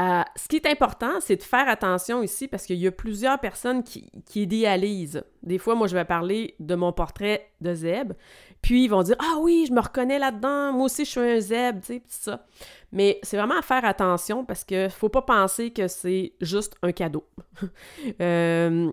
Euh, 0.00 0.22
ce 0.34 0.48
qui 0.48 0.56
est 0.56 0.66
important, 0.66 1.20
c'est 1.20 1.36
de 1.36 1.42
faire 1.42 1.68
attention 1.68 2.22
ici 2.22 2.48
parce 2.48 2.64
qu'il 2.64 2.76
y 2.76 2.86
a 2.86 2.92
plusieurs 2.92 3.38
personnes 3.38 3.82
qui, 3.82 4.10
idéalisent. 4.34 5.22
Des 5.42 5.58
fois, 5.58 5.74
moi, 5.74 5.88
je 5.88 5.94
vais 5.94 6.06
parler 6.06 6.54
de 6.58 6.74
mon 6.74 6.92
portrait 6.92 7.50
de 7.60 7.74
Zeb, 7.74 8.14
puis 8.62 8.84
ils 8.84 8.88
vont 8.88 9.02
dire 9.02 9.16
Ah 9.18 9.36
oui, 9.40 9.66
je 9.68 9.74
me 9.74 9.80
reconnais 9.80 10.18
là-dedans, 10.18 10.72
moi 10.72 10.86
aussi 10.86 11.04
je 11.04 11.10
suis 11.10 11.20
un 11.20 11.40
Zeb, 11.40 11.80
tu 11.80 11.86
sais, 11.86 12.02
ça. 12.08 12.46
Mais 12.92 13.18
c'est 13.22 13.36
vraiment 13.36 13.58
à 13.58 13.62
faire 13.62 13.84
attention 13.84 14.44
parce 14.44 14.64
qu'il 14.64 14.84
ne 14.84 14.88
faut 14.88 15.10
pas 15.10 15.22
penser 15.22 15.70
que 15.70 15.86
c'est 15.86 16.32
juste 16.40 16.76
un 16.82 16.92
cadeau. 16.92 17.26
euh, 18.20 18.90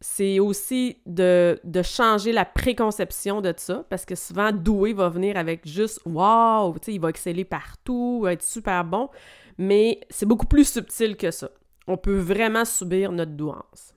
c'est 0.00 0.40
aussi 0.40 0.96
de, 1.04 1.60
changer 1.82 2.32
la 2.32 2.46
préconception 2.46 3.42
de 3.42 3.52
ça, 3.56 3.84
parce 3.90 4.06
que 4.06 4.14
souvent, 4.14 4.50
doué 4.50 4.94
va 4.94 5.10
venir 5.10 5.36
avec 5.36 5.66
juste 5.66 6.00
«wow», 6.06 6.72
tu 6.80 6.86
sais, 6.86 6.94
il 6.94 7.00
va 7.00 7.10
exceller 7.10 7.44
partout, 7.44 8.20
va 8.22 8.32
être 8.32 8.42
super 8.42 8.84
bon, 8.84 9.10
mais 9.60 10.00
c'est 10.08 10.24
beaucoup 10.24 10.46
plus 10.46 10.64
subtil 10.64 11.18
que 11.18 11.30
ça. 11.30 11.50
On 11.86 11.98
peut 11.98 12.16
vraiment 12.16 12.64
subir 12.64 13.12
notre 13.12 13.32
douance. 13.32 13.94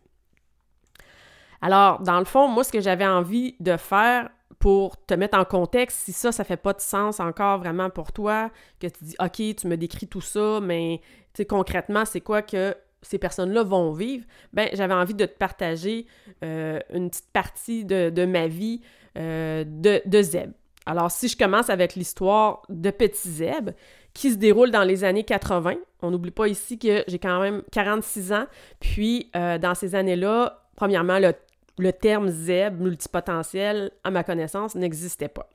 Alors, 1.61 2.01
dans 2.01 2.19
le 2.19 2.25
fond, 2.25 2.49
moi, 2.49 2.65
ce 2.65 2.71
que 2.73 2.81
j'avais 2.81 3.07
envie 3.07 3.55
de 3.61 3.77
faire 3.77 4.29
pour 4.59 5.01
te 5.05 5.13
mettre 5.13 5.37
en 5.37 5.45
contexte, 5.45 5.99
si 5.99 6.11
ça, 6.11 6.33
ça 6.33 6.43
fait 6.43 6.57
pas 6.57 6.73
de 6.73 6.81
sens 6.81 7.21
encore 7.21 7.59
vraiment 7.59 7.89
pour 7.89 8.11
toi, 8.11 8.51
que 8.81 8.87
tu 8.87 9.05
dis 9.05 9.15
«OK, 9.19 9.55
tu 9.55 9.67
me 9.67 9.77
décris 9.77 10.07
tout 10.07 10.19
ça, 10.19 10.59
mais 10.61 10.99
concrètement, 11.47 12.03
c'est 12.03 12.19
quoi 12.19 12.41
que 12.41 12.75
ces 13.01 13.17
personnes-là 13.17 13.63
vont 13.63 13.93
vivre, 13.93 14.25
ben 14.51 14.67
j'avais 14.73 14.93
envie 14.93 15.13
de 15.13 15.25
te 15.25 15.37
partager 15.37 16.07
euh, 16.43 16.79
une 16.93 17.09
petite 17.09 17.31
partie 17.31 17.85
de, 17.85 18.25
ma 18.25 18.47
vie 18.47 18.81
euh, 19.17 19.63
de, 19.65 20.01
de, 20.05 20.21
Zeb. 20.21 20.51
Alors, 20.85 21.09
si 21.11 21.29
je 21.29 21.37
commence 21.37 21.69
avec 21.69 21.95
l'histoire 21.95 22.63
de 22.67 22.91
Petit 22.91 23.29
Zeb, 23.29 23.71
qui 24.13 24.31
se 24.31 24.37
déroule 24.37 24.71
dans 24.71 24.83
les 24.83 25.03
années 25.03 25.23
80, 25.23 25.75
on 26.01 26.11
n'oublie 26.11 26.31
pas 26.31 26.47
ici 26.47 26.77
que 26.77 27.03
j'ai 27.07 27.19
quand 27.19 27.41
même 27.41 27.63
46 27.71 28.33
ans, 28.33 28.45
puis 28.79 29.31
euh, 29.35 29.57
dans 29.57 29.73
ces 29.73 29.95
années-là, 29.95 30.63
premièrement, 30.75 31.19
le, 31.19 31.91
terme 31.91 32.29
Zeb 32.29 32.79
multipotentiel, 32.79 33.91
à 34.03 34.11
ma 34.11 34.23
connaissance, 34.23 34.75
n'existait 34.75 35.29
pas. 35.29 35.49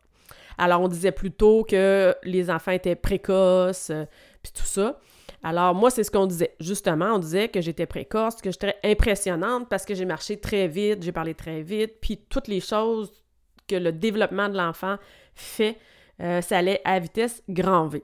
Alors, 0.56 0.80
on 0.80 0.88
disait 0.88 1.12
plutôt 1.12 1.62
que 1.62 2.14
les 2.24 2.50
enfants 2.50 2.72
étaient 2.72 2.96
précoces, 2.96 3.92
puis 4.42 4.52
tout 4.52 4.66
ça. 4.66 4.98
Alors, 5.42 5.74
moi, 5.74 5.90
c'est 5.90 6.02
ce 6.02 6.10
qu'on 6.10 6.26
disait. 6.26 6.54
Justement, 6.58 7.14
on 7.14 7.18
disait 7.18 7.48
que 7.48 7.60
j'étais 7.60 7.86
précoce, 7.86 8.36
que 8.36 8.50
j'étais 8.50 8.74
impressionnante 8.82 9.68
parce 9.68 9.84
que 9.84 9.94
j'ai 9.94 10.04
marché 10.04 10.38
très 10.40 10.66
vite, 10.66 11.02
j'ai 11.02 11.12
parlé 11.12 11.34
très 11.34 11.62
vite, 11.62 11.94
puis 12.00 12.18
toutes 12.28 12.48
les 12.48 12.60
choses 12.60 13.12
que 13.68 13.76
le 13.76 13.92
développement 13.92 14.48
de 14.48 14.56
l'enfant 14.56 14.96
fait, 15.34 15.76
euh, 16.20 16.40
ça 16.40 16.58
allait 16.58 16.80
à 16.84 16.98
vitesse 16.98 17.42
grand 17.48 17.86
V. 17.86 18.02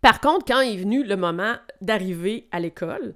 Par 0.00 0.20
contre, 0.20 0.44
quand 0.46 0.60
est 0.60 0.76
venu 0.76 1.04
le 1.04 1.16
moment 1.16 1.56
d'arriver 1.80 2.48
à 2.52 2.60
l'école, 2.60 3.14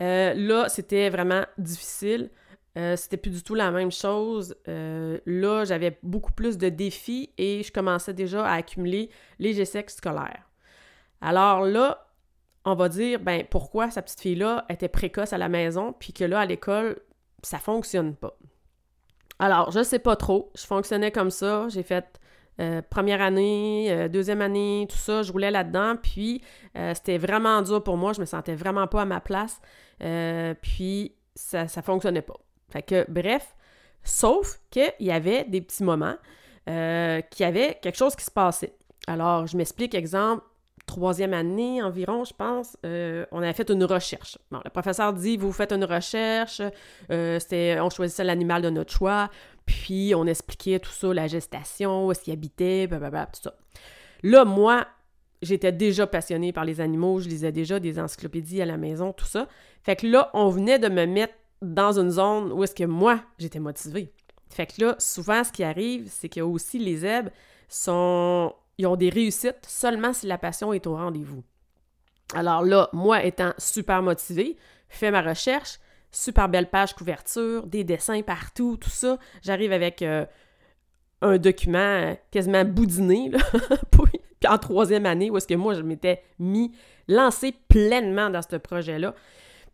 euh, 0.00 0.34
là, 0.34 0.68
c'était 0.68 1.10
vraiment 1.10 1.44
difficile. 1.58 2.30
Euh, 2.78 2.96
c'était 2.96 3.18
plus 3.18 3.30
du 3.30 3.42
tout 3.42 3.54
la 3.54 3.70
même 3.70 3.92
chose. 3.92 4.56
là, 4.66 5.64
j'avais 5.64 5.98
beaucoup 6.02 6.32
plus 6.32 6.56
de 6.56 6.68
défis 6.68 7.30
et 7.36 7.62
je 7.62 7.70
commençais 7.70 8.14
déjà 8.14 8.46
à 8.46 8.54
accumuler 8.54 9.10
les 9.38 9.60
échecs 9.60 9.90
scolaires. 9.90 10.48
Alors 11.20 11.62
là, 11.62 12.06
on 12.64 12.74
va 12.74 12.88
dire, 12.88 13.20
ben 13.20 13.44
pourquoi 13.48 13.90
sa 13.90 14.02
petite 14.02 14.20
fille-là 14.20 14.64
était 14.68 14.88
précoce 14.88 15.32
à 15.32 15.38
la 15.38 15.48
maison, 15.48 15.92
puis 15.92 16.12
que 16.12 16.24
là, 16.24 16.40
à 16.40 16.46
l'école, 16.46 17.00
ça 17.42 17.58
fonctionne 17.58 18.14
pas? 18.14 18.38
Alors, 19.38 19.72
je 19.72 19.82
sais 19.82 19.98
pas 19.98 20.14
trop. 20.14 20.52
Je 20.56 20.64
fonctionnais 20.64 21.10
comme 21.10 21.30
ça. 21.30 21.66
J'ai 21.68 21.82
fait 21.82 22.20
euh, 22.60 22.82
première 22.82 23.22
année, 23.22 23.88
euh, 23.90 24.08
deuxième 24.08 24.42
année, 24.42 24.86
tout 24.90 24.96
ça. 24.96 25.22
Je 25.22 25.32
roulais 25.32 25.50
là-dedans. 25.50 25.96
Puis, 26.00 26.42
euh, 26.76 26.92
c'était 26.94 27.18
vraiment 27.18 27.62
dur 27.62 27.82
pour 27.82 27.96
moi. 27.96 28.12
Je 28.12 28.20
me 28.20 28.26
sentais 28.26 28.54
vraiment 28.54 28.86
pas 28.86 29.02
à 29.02 29.04
ma 29.04 29.20
place. 29.20 29.60
puis, 30.62 31.14
ça, 31.34 31.68
ça 31.68 31.82
fonctionnait 31.82 32.22
pas. 32.22 32.36
Fait 32.68 32.82
que, 32.82 33.06
bref, 33.08 33.54
sauf 34.02 34.60
qu'il 34.70 34.92
y 35.00 35.10
avait 35.10 35.44
des 35.44 35.60
petits 35.60 35.84
moments 35.84 36.16
qu'il 36.66 37.40
y 37.40 37.48
avait 37.48 37.78
quelque 37.82 37.96
chose 37.96 38.14
qui 38.14 38.24
se 38.24 38.30
passait. 38.30 38.74
Alors, 39.06 39.46
je 39.46 39.56
m'explique, 39.56 39.94
exemple, 39.94 40.44
troisième 40.86 41.34
année 41.34 41.82
environ, 41.82 42.24
je 42.24 42.34
pense, 42.34 42.76
on 42.84 43.38
avait 43.38 43.52
fait 43.52 43.70
une 43.70 43.84
recherche. 43.84 44.38
Bon, 44.50 44.60
le 44.64 44.70
professeur 44.70 45.12
dit, 45.12 45.36
vous 45.36 45.52
faites 45.52 45.72
une 45.72 45.84
recherche, 45.84 46.60
on 47.10 47.90
choisissait 47.90 48.24
l'animal 48.24 48.62
de 48.62 48.70
notre 48.70 48.92
choix, 48.92 49.28
puis 49.66 50.14
on 50.14 50.26
expliquait 50.26 50.78
tout 50.78 50.90
ça, 50.90 51.12
la 51.12 51.26
gestation, 51.26 52.06
où 52.06 52.12
est-ce 52.12 52.22
qu'il 52.22 52.32
habitait, 52.32 52.86
blablabla, 52.86 53.26
tout 53.26 53.42
ça. 53.42 53.54
Là, 54.22 54.44
moi, 54.44 54.86
j'étais 55.42 55.72
déjà 55.72 56.06
passionnée 56.06 56.52
par 56.52 56.64
les 56.64 56.80
animaux, 56.80 57.20
je 57.20 57.28
lisais 57.28 57.52
déjà 57.52 57.80
des 57.80 57.98
encyclopédies 57.98 58.62
à 58.62 58.66
la 58.66 58.76
maison, 58.76 59.12
tout 59.12 59.26
ça. 59.26 59.48
Fait 59.82 59.96
que 59.96 60.06
là, 60.06 60.30
on 60.34 60.48
venait 60.48 60.78
de 60.78 60.88
me 60.88 61.06
mettre 61.06 61.34
dans 61.60 61.98
une 61.98 62.10
zone 62.10 62.52
où 62.52 62.64
est-ce 62.64 62.74
que 62.74 62.84
moi, 62.84 63.20
j'étais 63.38 63.60
motivée. 63.60 64.12
Fait 64.48 64.66
que 64.66 64.84
là, 64.84 64.96
souvent, 64.98 65.44
ce 65.44 65.52
qui 65.52 65.64
arrive, 65.64 66.08
c'est 66.10 66.28
que 66.28 66.40
aussi 66.40 66.78
les 66.78 66.98
zèbres 66.98 67.30
ils 68.78 68.86
ont 68.86 68.96
des 68.96 69.08
réussites 69.08 69.64
seulement 69.66 70.12
si 70.12 70.26
la 70.26 70.38
passion 70.38 70.72
est 70.72 70.86
au 70.86 70.94
rendez-vous. 70.94 71.42
Alors 72.34 72.62
là, 72.62 72.88
moi 72.92 73.24
étant 73.24 73.54
super 73.58 74.02
motivée, 74.02 74.56
fais 74.88 75.10
ma 75.10 75.22
recherche, 75.22 75.78
super 76.12 76.48
belle 76.48 76.68
page 76.68 76.94
couverture, 76.94 77.66
des 77.66 77.84
dessins 77.84 78.22
partout, 78.22 78.76
tout 78.76 78.90
ça. 78.90 79.18
J'arrive 79.42 79.72
avec 79.72 80.02
euh, 80.02 80.26
un 81.22 81.38
document 81.38 82.16
quasiment 82.30 82.64
boudiné, 82.64 83.30
là, 83.30 83.38
puis 83.90 84.20
en 84.48 84.58
troisième 84.58 85.06
année, 85.06 85.30
où 85.30 85.36
est-ce 85.36 85.46
que 85.46 85.54
moi, 85.54 85.74
je 85.74 85.82
m'étais 85.82 86.22
mis, 86.38 86.72
lancé 87.08 87.54
pleinement 87.68 88.30
dans 88.30 88.42
ce 88.42 88.56
projet-là. 88.56 89.14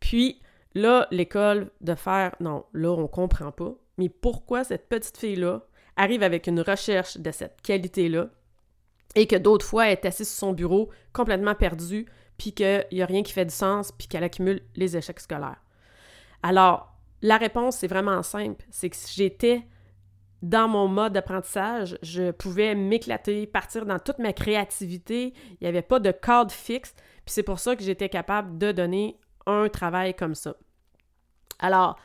Puis 0.00 0.40
là, 0.74 1.08
l'école 1.10 1.70
de 1.80 1.94
faire, 1.94 2.34
non, 2.40 2.64
là, 2.72 2.90
on 2.90 3.08
comprend 3.08 3.50
pas. 3.50 3.74
Mais 3.96 4.08
pourquoi 4.08 4.64
cette 4.64 4.88
petite 4.88 5.16
fille-là 5.16 5.62
arrive 5.96 6.22
avec 6.22 6.46
une 6.46 6.60
recherche 6.60 7.18
de 7.18 7.30
cette 7.32 7.60
qualité-là, 7.62 8.28
et 9.14 9.26
que 9.26 9.36
d'autres 9.36 9.66
fois, 9.66 9.86
elle 9.86 9.92
est 9.92 10.04
assise 10.04 10.28
sur 10.28 10.38
son 10.38 10.52
bureau, 10.52 10.90
complètement 11.12 11.54
perdue, 11.54 12.06
puis 12.36 12.52
qu'il 12.52 12.86
n'y 12.92 13.02
a 13.02 13.06
rien 13.06 13.22
qui 13.22 13.32
fait 13.32 13.46
du 13.46 13.54
sens, 13.54 13.90
puis 13.90 14.06
qu'elle 14.06 14.22
accumule 14.22 14.62
les 14.76 14.96
échecs 14.96 15.18
scolaires? 15.18 15.60
Alors, 16.42 16.94
la 17.22 17.36
réponse, 17.36 17.76
c'est 17.76 17.88
vraiment 17.88 18.22
simple. 18.22 18.64
C'est 18.70 18.90
que 18.90 18.96
si 18.96 19.14
j'étais 19.14 19.66
dans 20.42 20.68
mon 20.68 20.86
mode 20.86 21.12
d'apprentissage, 21.12 21.98
je 22.02 22.30
pouvais 22.30 22.74
m'éclater, 22.74 23.46
partir 23.46 23.86
dans 23.86 23.98
toute 23.98 24.18
ma 24.18 24.32
créativité. 24.32 25.34
Il 25.52 25.56
n'y 25.62 25.66
avait 25.66 25.82
pas 25.82 25.98
de 25.98 26.12
cadre 26.12 26.52
fixe. 26.52 26.94
Puis 27.24 27.34
c'est 27.34 27.42
pour 27.42 27.58
ça 27.58 27.74
que 27.74 27.82
j'étais 27.82 28.08
capable 28.08 28.56
de 28.56 28.72
donner 28.72 29.18
un 29.46 29.68
travail 29.68 30.14
comme 30.14 30.34
ça. 30.34 30.54
Alors, 31.58 31.98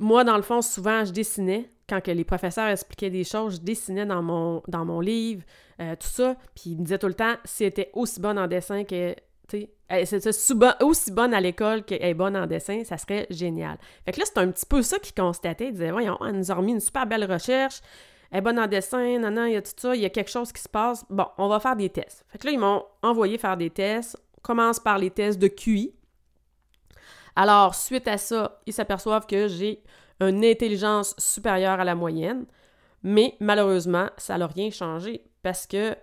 moi, 0.00 0.24
dans 0.24 0.36
le 0.36 0.42
fond, 0.42 0.62
souvent, 0.62 1.04
je 1.04 1.12
dessinais. 1.12 1.70
Quand 1.88 2.06
les 2.06 2.24
professeurs 2.24 2.68
expliquaient 2.68 3.08
des 3.08 3.24
choses, 3.24 3.56
je 3.56 3.60
dessinais 3.60 4.04
dans 4.04 4.22
mon, 4.22 4.62
dans 4.68 4.84
mon 4.84 5.00
livre, 5.00 5.42
euh, 5.80 5.94
tout 5.96 6.08
ça. 6.08 6.36
Puis 6.54 6.70
ils 6.70 6.76
me 6.76 6.82
disaient 6.82 6.98
tout 6.98 7.06
le 7.06 7.14
temps, 7.14 7.36
si 7.44 7.64
elle 7.64 7.70
était 7.70 7.90
aussi 7.94 8.20
bonne 8.20 8.38
en 8.38 8.46
dessin 8.46 8.84
que, 8.84 9.14
c'est 9.48 10.82
aussi 10.82 11.10
bonne 11.12 11.34
à 11.34 11.40
l'école 11.40 11.84
qu'elle 11.84 12.02
est 12.02 12.14
bonne 12.14 12.36
en 12.36 12.46
dessin, 12.46 12.84
ça 12.84 12.98
serait 12.98 13.26
génial. 13.30 13.78
Fait 14.04 14.12
que 14.12 14.20
là, 14.20 14.26
c'est 14.26 14.38
un 14.38 14.50
petit 14.50 14.66
peu 14.66 14.82
ça 14.82 14.98
qu'ils 14.98 15.14
constataient. 15.14 15.68
Ils 15.68 15.72
disaient, 15.72 15.90
voyons, 15.90 16.18
elle 16.26 16.36
nous 16.36 16.50
a 16.50 16.54
remis 16.54 16.72
une 16.72 16.80
super 16.80 17.06
belle 17.06 17.30
recherche, 17.30 17.80
elle 18.30 18.38
est 18.38 18.42
bonne 18.42 18.58
en 18.58 18.66
dessin, 18.66 19.18
non, 19.18 19.30
non, 19.30 19.46
il 19.46 19.54
y 19.54 19.56
a 19.56 19.62
tout 19.62 19.72
ça, 19.76 19.96
il 19.96 20.02
y 20.02 20.04
a 20.04 20.10
quelque 20.10 20.30
chose 20.30 20.52
qui 20.52 20.60
se 20.60 20.68
passe. 20.68 21.04
Bon, 21.08 21.26
on 21.38 21.48
va 21.48 21.60
faire 21.60 21.76
des 21.76 21.88
tests. 21.88 22.24
Fait 22.28 22.38
que 22.38 22.46
là, 22.46 22.52
ils 22.52 22.58
m'ont 22.58 22.84
envoyé 23.02 23.38
faire 23.38 23.56
des 23.56 23.70
tests. 23.70 24.16
On 24.36 24.40
commence 24.42 24.78
par 24.78 24.98
les 24.98 25.10
tests 25.10 25.38
de 25.38 25.48
QI. 25.48 25.94
Alors, 27.34 27.74
suite 27.74 28.08
à 28.08 28.18
ça, 28.18 28.60
ils 28.66 28.72
s'aperçoivent 28.72 29.26
que 29.26 29.48
j'ai 29.48 29.82
une 30.20 30.44
intelligence 30.44 31.14
supérieure 31.18 31.78
à 31.78 31.84
la 31.84 31.94
moyenne, 31.94 32.46
mais 33.02 33.36
malheureusement, 33.40 34.10
ça 34.16 34.36
n'a 34.36 34.46
rien 34.48 34.70
changé 34.70 35.22
parce 35.42 35.66
que, 35.66 35.94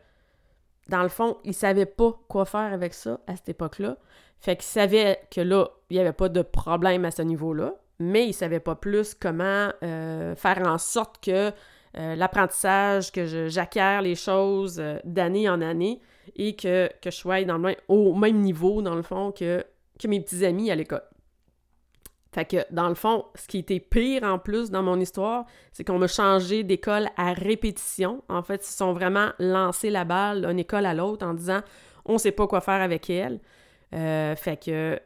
dans 0.89 1.03
le 1.03 1.09
fond, 1.09 1.37
ils 1.43 1.49
ne 1.49 1.53
savaient 1.53 1.85
pas 1.85 2.13
quoi 2.27 2.45
faire 2.45 2.73
avec 2.73 2.93
ça 2.93 3.19
à 3.27 3.35
cette 3.35 3.49
époque-là. 3.49 3.97
Fait 4.39 4.55
qu'ils 4.55 4.65
savaient 4.65 5.19
que 5.31 5.41
là, 5.41 5.69
il 5.89 5.95
n'y 5.95 5.99
avait 5.99 6.13
pas 6.13 6.29
de 6.29 6.41
problème 6.41 7.05
à 7.05 7.11
ce 7.11 7.21
niveau-là, 7.21 7.73
mais 7.99 8.25
ils 8.25 8.29
ne 8.29 8.33
savaient 8.33 8.59
pas 8.59 8.75
plus 8.75 9.15
comment 9.15 9.69
euh, 9.83 10.35
faire 10.35 10.61
en 10.65 10.77
sorte 10.77 11.23
que 11.23 11.51
euh, 11.97 12.15
l'apprentissage, 12.15 13.11
que 13.11 13.47
j'acquière 13.47 14.01
les 14.01 14.15
choses 14.15 14.79
euh, 14.79 14.97
d'année 15.05 15.49
en 15.49 15.61
année 15.61 16.01
et 16.35 16.55
que, 16.55 16.89
que 17.01 17.09
je 17.09 17.15
sois 17.15 17.43
dans 17.45 17.57
le 17.57 17.75
au 17.87 18.13
même 18.13 18.41
niveau, 18.41 18.81
dans 18.81 18.95
le 18.95 19.01
fond, 19.01 19.31
que 19.31 19.63
mes 20.07 20.19
petits 20.19 20.45
amis 20.45 20.69
à 20.69 20.75
l'école. 20.75 21.03
Fait 22.35 22.43
que, 22.43 22.57
dans 22.69 22.89
le 22.89 22.95
fond, 22.95 23.23
ce 23.35 23.47
qui 23.47 23.59
était 23.59 23.79
pire 23.79 24.23
en 24.23 24.39
plus 24.39 24.69
dans 24.69 24.83
mon 24.83 24.99
histoire, 24.99 25.45
c'est 25.71 25.85
qu'on 25.85 25.99
m'a 25.99 26.07
changé 26.07 26.63
d'école 26.63 27.07
à 27.15 27.31
répétition. 27.31 28.23
En 28.27 28.43
fait, 28.43 28.61
ils 28.67 28.73
sont 28.73 28.91
vraiment 28.91 29.29
lancé 29.39 29.89
la 29.89 30.03
balle 30.03 30.45
d'une 30.45 30.59
école 30.59 30.85
à 30.85 30.93
l'autre 30.93 31.25
en 31.25 31.33
disant 31.33 31.61
on 32.03 32.17
sait 32.17 32.33
pas 32.33 32.45
quoi 32.45 32.59
faire 32.59 32.81
avec 32.81 33.09
elle. 33.09 33.39
Euh, 33.93 34.35
fait 34.35 34.61
que 34.61 34.99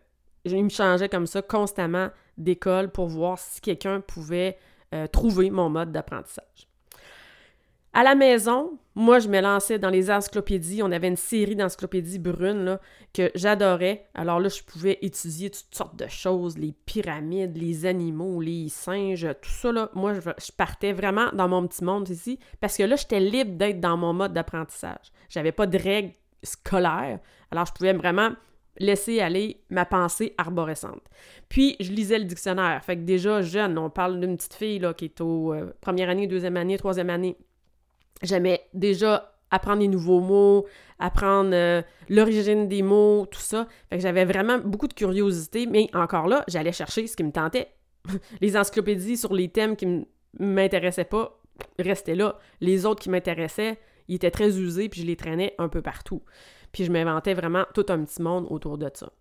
je 0.44 0.56
me 0.56 0.70
changeais 0.70 1.08
comme 1.08 1.28
ça 1.28 1.44
constamment 1.44 2.10
d'école 2.36 2.90
pour 2.90 3.06
voir 3.06 3.38
si 3.38 3.62
quelqu'un 3.62 4.02
pouvait 4.02 4.58
euh, 4.96 5.06
trouver 5.06 5.52
mon 5.52 5.70
mode 5.70 5.92
d'apprentissage. 5.92 6.68
À 7.94 8.04
la 8.04 8.14
maison, 8.14 8.78
moi, 8.94 9.20
je 9.20 9.30
me 9.30 9.40
lançais 9.40 9.80
dans 9.80 9.90
les 9.90 10.12
encyclopédies. 10.12 10.84
On 10.84 10.92
avait 10.92 11.08
une 11.08 11.16
série 11.16 11.56
d'encyclopédies 11.56 12.20
brunes 12.20 12.78
que 13.14 13.32
j'adorais. 13.34 14.08
Alors 14.14 14.40
là, 14.40 14.50
je 14.50 14.62
pouvais 14.62 15.00
étudier 15.02 15.50
toutes 15.50 15.74
sortes 15.74 15.96
de 15.96 16.08
choses, 16.08 16.58
les 16.58 16.74
pyramides, 16.86 17.58
les 17.58 17.86
animaux, 17.86 18.42
les 18.42 18.70
singes, 18.70 19.28
tout 19.42 19.50
ça. 19.50 19.90
Moi, 19.96 20.14
je, 20.14 20.52
partais 20.56 20.94
vraiment 20.94 21.30
dans 21.34 21.48
mon 21.48 21.66
petit 21.66 21.84
monde 21.84 22.10
ici 22.10 22.40
parce 22.60 22.78
que 22.78 22.84
là, 22.84 22.96
j'étais 22.96 23.20
libre 23.20 23.58
d'être 23.58 23.80
dans 23.80 23.98
mon 23.98 24.14
mode 24.14 24.34
d'apprentissage. 24.34 25.12
J'avais 25.30 25.52
pas 25.52 25.66
de 25.66 25.78
règles 25.78 26.14
scolaires. 26.44 27.20
Alors, 27.52 27.66
je 27.66 27.72
pouvais 27.72 27.94
vraiment 27.94 28.32
laisser 28.78 29.20
aller 29.20 29.64
ma 29.70 29.86
pensée 29.86 30.36
arborescente. 30.38 31.04
Puis, 31.50 31.76
je 31.80 31.92
lisais 31.92 32.20
le 32.20 32.26
dictionnaire. 32.26 32.84
Fait 32.84 32.96
que 32.96 33.02
déjà, 33.02 33.42
jeune, 33.42 33.78
on 33.78 33.90
parle 33.90 34.20
d'une 34.20 34.38
petite 34.38 34.54
fille 34.54 34.86
qui 34.96 35.06
est 35.06 35.22
au 35.22 35.54
euh, 35.54 35.74
première 35.82 36.10
année, 36.10 36.28
deuxième 36.28 36.58
année, 36.58 36.78
troisième 36.78 37.10
année. 37.10 37.36
J'aimais 38.22 38.62
déjà 38.74 39.34
apprendre 39.52 39.80
des 39.80 39.88
nouveaux 39.88 40.20
mots, 40.20 40.66
apprendre 41.00 41.52
euh, 41.54 41.82
l'origine 42.10 42.68
des 42.68 42.82
mots, 42.82 43.26
tout 43.26 43.40
ça. 43.40 43.68
Fait 43.90 43.98
que 43.98 44.04
j'avais 44.04 44.26
vraiment 44.26 44.60
beaucoup 44.60 44.88
de 44.88 44.94
curiosité, 44.94 45.66
mais 45.66 45.90
encore 45.94 46.28
là, 46.28 46.44
j'allais 46.48 46.72
chercher 46.72 47.08
ce 47.08 47.16
qui 47.16 47.24
me 47.24 47.32
tentait. 47.32 47.70
les 48.42 48.58
encyclopédies 48.58 49.18
sur 49.18 49.34
les 49.34 49.50
thèmes 49.50 49.76
qui 49.76 50.06
m'intéressaient 50.40 51.06
pas 51.06 51.40
restaient 51.80 52.16
là. 52.16 52.38
Les 52.62 52.86
autres 52.86 53.02
qui 53.02 53.10
m'intéressaient, 53.10 53.80
ils 54.08 54.16
étaient 54.16 54.32
très 54.32 54.58
usés, 54.58 54.90
puis 54.90 55.02
je 55.02 55.06
les 55.06 55.16
traînais 55.16 55.56
un 55.58 55.70
peu 55.70 55.82
partout. 55.82 56.22
Puis 56.72 56.86
je 56.86 56.92
m'inventais 56.92 57.34
vraiment 57.34 57.66
tout 57.74 57.86
un 57.90 58.04
petit 58.04 58.22
monde 58.22 58.46
autour 58.50 58.78
de 58.78 58.90
ça. 58.94 59.12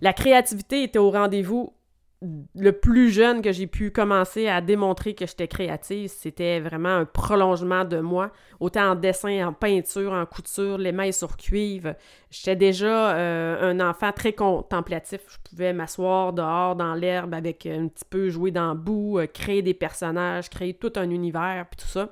La 0.00 0.12
créativité 0.12 0.82
était 0.82 0.98
au 0.98 1.10
rendez-vous 1.10 1.72
le 2.20 2.72
plus 2.72 3.10
jeune 3.10 3.42
que 3.42 3.52
j'ai 3.52 3.68
pu 3.68 3.92
commencer 3.92 4.48
à 4.48 4.60
démontrer 4.60 5.14
que 5.14 5.24
j'étais 5.24 5.46
créative, 5.46 6.10
c'était 6.10 6.58
vraiment 6.58 6.88
un 6.88 7.04
prolongement 7.04 7.84
de 7.84 8.00
moi, 8.00 8.32
autant 8.58 8.90
en 8.90 8.94
dessin, 8.96 9.46
en 9.46 9.52
peinture, 9.52 10.12
en 10.12 10.26
couture, 10.26 10.78
les 10.78 10.90
mailles 10.90 11.12
sur 11.12 11.36
cuivre. 11.36 11.94
J'étais 12.30 12.56
déjà 12.56 13.14
euh, 13.14 13.70
un 13.70 13.78
enfant 13.88 14.10
très 14.10 14.32
contemplatif. 14.32 15.20
Je 15.28 15.50
pouvais 15.50 15.72
m'asseoir 15.72 16.32
dehors 16.32 16.74
dans 16.74 16.94
l'herbe 16.94 17.34
avec 17.34 17.66
un 17.66 17.86
petit 17.86 18.04
peu 18.08 18.30
jouer 18.30 18.50
dans 18.50 18.72
le 18.72 18.78
bout, 18.78 19.18
euh, 19.18 19.26
créer 19.26 19.62
des 19.62 19.74
personnages, 19.74 20.50
créer 20.50 20.74
tout 20.74 20.92
un 20.96 21.10
univers, 21.10 21.66
puis 21.70 21.84
tout 21.84 21.90
ça. 21.90 22.10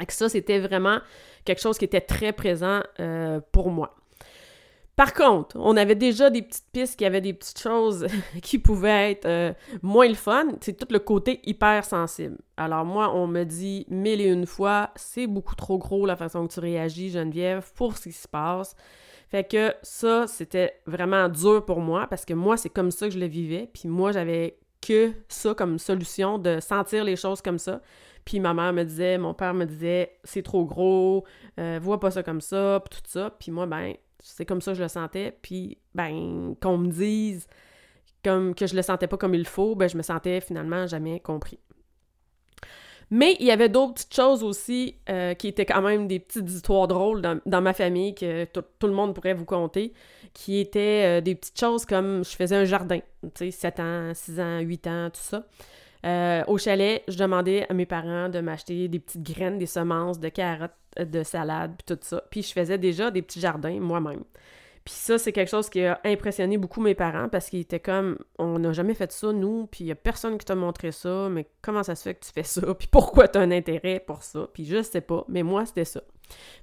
Et 0.00 0.10
ça, 0.10 0.30
c'était 0.30 0.60
vraiment 0.60 0.98
quelque 1.44 1.60
chose 1.60 1.76
qui 1.76 1.84
était 1.84 2.00
très 2.00 2.32
présent 2.32 2.80
euh, 3.00 3.40
pour 3.52 3.70
moi. 3.70 3.99
Par 4.96 5.14
contre, 5.14 5.56
on 5.58 5.76
avait 5.76 5.94
déjà 5.94 6.28
des 6.28 6.42
petites 6.42 6.70
pistes 6.72 6.98
qui 6.98 7.04
avaient 7.04 7.20
des 7.20 7.32
petites 7.32 7.58
choses 7.60 8.06
qui 8.42 8.58
pouvaient 8.58 9.12
être 9.12 9.26
euh, 9.26 9.52
moins 9.82 10.08
le 10.08 10.14
fun. 10.14 10.48
C'est 10.60 10.76
tout 10.76 10.88
le 10.90 10.98
côté 10.98 11.40
hypersensible. 11.44 12.36
Alors 12.56 12.84
moi, 12.84 13.14
on 13.14 13.26
me 13.26 13.44
dit 13.44 13.86
mille 13.88 14.20
et 14.20 14.28
une 14.28 14.46
fois, 14.46 14.90
c'est 14.96 15.26
beaucoup 15.26 15.54
trop 15.54 15.78
gros 15.78 16.04
la 16.04 16.16
façon 16.16 16.46
que 16.46 16.52
tu 16.52 16.60
réagis, 16.60 17.10
Geneviève, 17.10 17.70
pour 17.74 17.96
ce 17.96 18.04
qui 18.04 18.12
se 18.12 18.28
passe. 18.28 18.76
Fait 19.30 19.44
que 19.44 19.72
ça, 19.82 20.26
c'était 20.26 20.74
vraiment 20.86 21.28
dur 21.28 21.64
pour 21.64 21.80
moi 21.80 22.06
parce 22.08 22.24
que 22.24 22.34
moi, 22.34 22.56
c'est 22.56 22.68
comme 22.68 22.90
ça 22.90 23.06
que 23.06 23.14
je 23.14 23.18
le 23.18 23.26
vivais. 23.26 23.70
Puis 23.72 23.88
moi, 23.88 24.12
j'avais 24.12 24.58
que 24.80 25.12
ça 25.28 25.54
comme 25.54 25.78
solution 25.78 26.38
de 26.38 26.58
sentir 26.60 27.04
les 27.04 27.16
choses 27.16 27.40
comme 27.40 27.58
ça. 27.58 27.80
Puis 28.24 28.40
ma 28.40 28.54
mère 28.54 28.72
me 28.72 28.82
disait, 28.82 29.18
mon 29.18 29.34
père 29.34 29.54
me 29.54 29.64
disait, 29.64 30.18
c'est 30.24 30.42
trop 30.42 30.64
gros, 30.64 31.24
euh, 31.58 31.78
vois 31.80 32.00
pas 32.00 32.10
ça 32.10 32.22
comme 32.22 32.40
ça, 32.40 32.82
tout 32.90 32.98
ça. 33.06 33.30
Puis 33.38 33.50
moi, 33.50 33.66
ben, 33.66 33.94
c'est 34.22 34.44
comme 34.44 34.60
ça 34.60 34.72
que 34.72 34.78
je 34.78 34.82
le 34.82 34.88
sentais. 34.88 35.36
Puis, 35.42 35.78
ben, 35.94 36.54
qu'on 36.60 36.78
me 36.78 36.88
dise 36.88 37.46
comme 38.22 38.54
que 38.54 38.66
je 38.66 38.76
le 38.76 38.82
sentais 38.82 39.06
pas 39.06 39.16
comme 39.16 39.34
il 39.34 39.46
faut, 39.46 39.74
ben, 39.74 39.88
je 39.88 39.96
me 39.96 40.02
sentais 40.02 40.40
finalement 40.40 40.86
jamais 40.86 41.20
compris. 41.20 41.58
Mais 43.12 43.36
il 43.40 43.46
y 43.46 43.50
avait 43.50 43.68
d'autres 43.68 43.94
petites 43.94 44.14
choses 44.14 44.44
aussi 44.44 44.94
euh, 45.08 45.34
qui 45.34 45.48
étaient 45.48 45.66
quand 45.66 45.82
même 45.82 46.06
des 46.06 46.20
petites 46.20 46.48
histoires 46.48 46.86
drôles 46.86 47.20
dans, 47.20 47.60
ma 47.60 47.72
famille 47.72 48.14
que 48.14 48.44
tout, 48.44 48.86
le 48.86 48.92
monde 48.92 49.14
pourrait 49.14 49.34
vous 49.34 49.44
conter, 49.44 49.92
qui 50.32 50.60
étaient 50.60 51.18
euh, 51.18 51.20
des 51.20 51.34
petites 51.34 51.58
choses 51.58 51.84
comme 51.84 52.24
je 52.24 52.36
faisais 52.36 52.54
un 52.54 52.64
jardin, 52.64 53.00
tu 53.22 53.30
sais, 53.34 53.50
7 53.50 53.80
ans, 53.80 54.12
6 54.14 54.40
ans, 54.40 54.60
8 54.60 54.86
ans, 54.86 55.10
tout 55.12 55.20
ça. 55.20 55.44
Euh, 56.06 56.44
au 56.46 56.56
chalet, 56.56 57.02
je 57.08 57.18
demandais 57.18 57.66
à 57.68 57.74
mes 57.74 57.84
parents 57.84 58.28
de 58.28 58.40
m'acheter 58.40 58.86
des 58.86 59.00
petites 59.00 59.22
graines, 59.22 59.58
des 59.58 59.66
semences 59.66 60.20
de 60.20 60.28
carottes, 60.28 60.70
de 60.98 61.22
salade, 61.22 61.74
puis 61.78 61.94
tout 61.94 62.00
ça. 62.02 62.22
Puis 62.30 62.42
je 62.42 62.52
faisais 62.52 62.78
déjà 62.78 63.10
des 63.10 63.22
petits 63.22 63.40
jardins 63.40 63.78
moi-même. 63.80 64.24
Puis 64.84 64.94
ça, 64.94 65.18
c'est 65.18 65.32
quelque 65.32 65.50
chose 65.50 65.68
qui 65.68 65.84
a 65.84 66.00
impressionné 66.04 66.56
beaucoup 66.56 66.80
mes 66.80 66.94
parents 66.94 67.28
parce 67.28 67.50
qu'ils 67.50 67.60
étaient 67.60 67.80
comme 67.80 68.18
on 68.38 68.58
n'a 68.58 68.72
jamais 68.72 68.94
fait 68.94 69.12
ça, 69.12 69.32
nous, 69.32 69.66
puis 69.66 69.84
il 69.84 69.86
n'y 69.86 69.92
a 69.92 69.96
personne 69.96 70.38
qui 70.38 70.46
t'a 70.46 70.54
montré 70.54 70.90
ça, 70.90 71.28
mais 71.30 71.46
comment 71.60 71.82
ça 71.82 71.94
se 71.94 72.02
fait 72.02 72.14
que 72.14 72.24
tu 72.24 72.32
fais 72.32 72.42
ça, 72.42 72.74
puis 72.78 72.88
pourquoi 72.90 73.28
tu 73.28 73.38
as 73.38 73.42
un 73.42 73.50
intérêt 73.50 74.00
pour 74.00 74.22
ça, 74.22 74.48
puis 74.52 74.64
je 74.64 74.82
sais 74.82 75.02
pas, 75.02 75.24
mais 75.28 75.42
moi, 75.42 75.66
c'était 75.66 75.84
ça. 75.84 76.00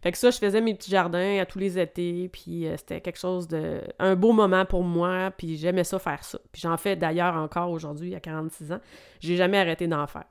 Fait 0.01 0.11
que 0.11 0.17
ça, 0.17 0.31
je 0.31 0.37
faisais 0.37 0.61
mes 0.61 0.73
petits 0.73 0.89
jardins 0.89 1.39
à 1.39 1.45
tous 1.45 1.59
les 1.59 1.77
étés, 1.77 2.29
puis 2.31 2.67
euh, 2.67 2.75
c'était 2.77 3.01
quelque 3.01 3.19
chose 3.19 3.47
de... 3.47 3.81
un 3.99 4.15
beau 4.15 4.31
moment 4.31 4.65
pour 4.65 4.83
moi, 4.83 5.31
puis 5.37 5.57
j'aimais 5.57 5.83
ça 5.83 5.99
faire 5.99 6.23
ça. 6.23 6.39
Puis 6.51 6.61
j'en 6.61 6.77
fais 6.77 6.95
d'ailleurs 6.95 7.35
encore 7.35 7.69
aujourd'hui, 7.69 8.15
à 8.15 8.19
46 8.19 8.71
ans. 8.71 8.79
J'ai 9.19 9.35
jamais 9.35 9.57
arrêté 9.57 9.87
d'en 9.87 10.07
faire. 10.07 10.25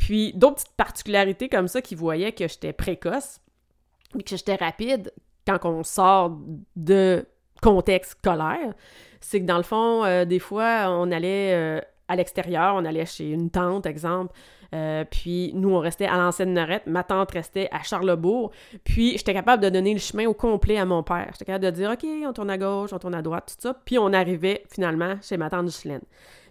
Puis 0.00 0.32
d'autres 0.32 0.54
petites 0.54 0.76
particularités 0.78 1.50
comme 1.50 1.68
ça 1.68 1.82
qui 1.82 1.94
voyaient 1.94 2.32
que 2.32 2.48
j'étais 2.48 2.72
précoce, 2.72 3.38
puis 4.14 4.24
que 4.24 4.34
j'étais 4.34 4.54
rapide 4.54 5.12
quand 5.46 5.58
on 5.66 5.84
sort 5.84 6.38
de 6.74 7.26
contexte 7.60 8.12
scolaire, 8.12 8.72
c'est 9.20 9.42
que 9.42 9.44
dans 9.44 9.58
le 9.58 9.62
fond, 9.62 10.02
euh, 10.06 10.24
des 10.24 10.38
fois, 10.38 10.86
on 10.88 11.12
allait 11.12 11.52
euh, 11.52 11.80
à 12.08 12.16
l'extérieur, 12.16 12.76
on 12.76 12.86
allait 12.86 13.04
chez 13.04 13.30
une 13.30 13.50
tante, 13.50 13.84
exemple, 13.84 14.34
euh, 14.74 15.04
puis 15.04 15.52
nous, 15.54 15.68
on 15.68 15.80
restait 15.80 16.06
à 16.06 16.16
l'ancienne 16.16 16.54
Norette. 16.54 16.86
Ma 16.86 17.04
tante 17.04 17.32
restait 17.32 17.68
à 17.70 17.82
Charlebourg. 17.82 18.52
Puis 18.84 19.18
j'étais 19.18 19.34
capable 19.34 19.62
de 19.62 19.68
donner 19.68 19.92
le 19.92 20.00
chemin 20.00 20.26
au 20.26 20.32
complet 20.32 20.78
à 20.78 20.86
mon 20.86 21.02
père. 21.02 21.28
J'étais 21.32 21.44
capable 21.44 21.66
de 21.66 21.70
dire 21.72 21.90
OK, 21.90 22.06
on 22.26 22.32
tourne 22.32 22.50
à 22.50 22.56
gauche, 22.56 22.90
on 22.94 22.98
tourne 22.98 23.16
à 23.16 23.20
droite, 23.20 23.54
tout 23.54 23.68
ça. 23.68 23.74
Puis 23.84 23.98
on 23.98 24.14
arrivait 24.14 24.62
finalement 24.70 25.16
chez 25.20 25.36
ma 25.36 25.50
tante 25.50 25.66
Ghislaine. 25.66 26.04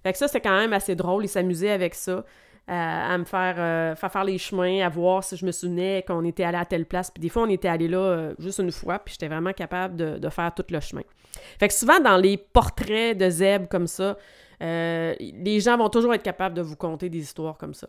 Fait 0.03 0.11
que 0.11 0.19
ça, 0.19 0.27
c'était 0.27 0.41
quand 0.41 0.55
même 0.55 0.73
assez 0.73 0.95
drôle. 0.95 1.25
Il 1.25 1.29
s'amusait 1.29 1.71
avec 1.71 1.95
ça. 1.95 2.23
Euh, 2.69 3.13
à 3.13 3.17
me 3.17 3.23
euh, 3.23 3.95
faire, 3.95 4.11
faire 4.11 4.23
les 4.23 4.37
chemins, 4.37 4.85
à 4.85 4.89
voir 4.89 5.23
si 5.23 5.35
je 5.35 5.45
me 5.45 5.51
souvenais 5.51 6.03
qu'on 6.07 6.23
était 6.23 6.43
allé 6.43 6.57
à 6.57 6.65
telle 6.65 6.85
place. 6.85 7.09
Puis 7.09 7.19
des 7.19 7.29
fois, 7.29 7.43
on 7.43 7.49
était 7.49 7.67
allé 7.67 7.87
là 7.87 8.31
juste 8.37 8.59
une 8.59 8.71
fois, 8.71 8.99
puis 8.99 9.13
j'étais 9.13 9.27
vraiment 9.27 9.53
capable 9.53 9.95
de, 9.95 10.29
faire 10.29 10.53
tout 10.53 10.65
le 10.69 10.79
chemin. 10.79 11.01
Fait 11.59 11.67
que 11.67 11.73
souvent, 11.73 11.99
dans 11.99 12.17
les 12.17 12.37
portraits 12.37 13.17
de 13.17 13.29
Zeb 13.29 13.67
comme 13.67 13.87
ça, 13.87 14.17
les 14.61 15.59
gens 15.59 15.77
vont 15.77 15.89
toujours 15.89 16.13
être 16.13 16.23
capables 16.23 16.53
de 16.55 16.61
vous 16.61 16.75
conter 16.75 17.09
des 17.09 17.19
histoires 17.19 17.57
comme 17.57 17.73
ça 17.73 17.87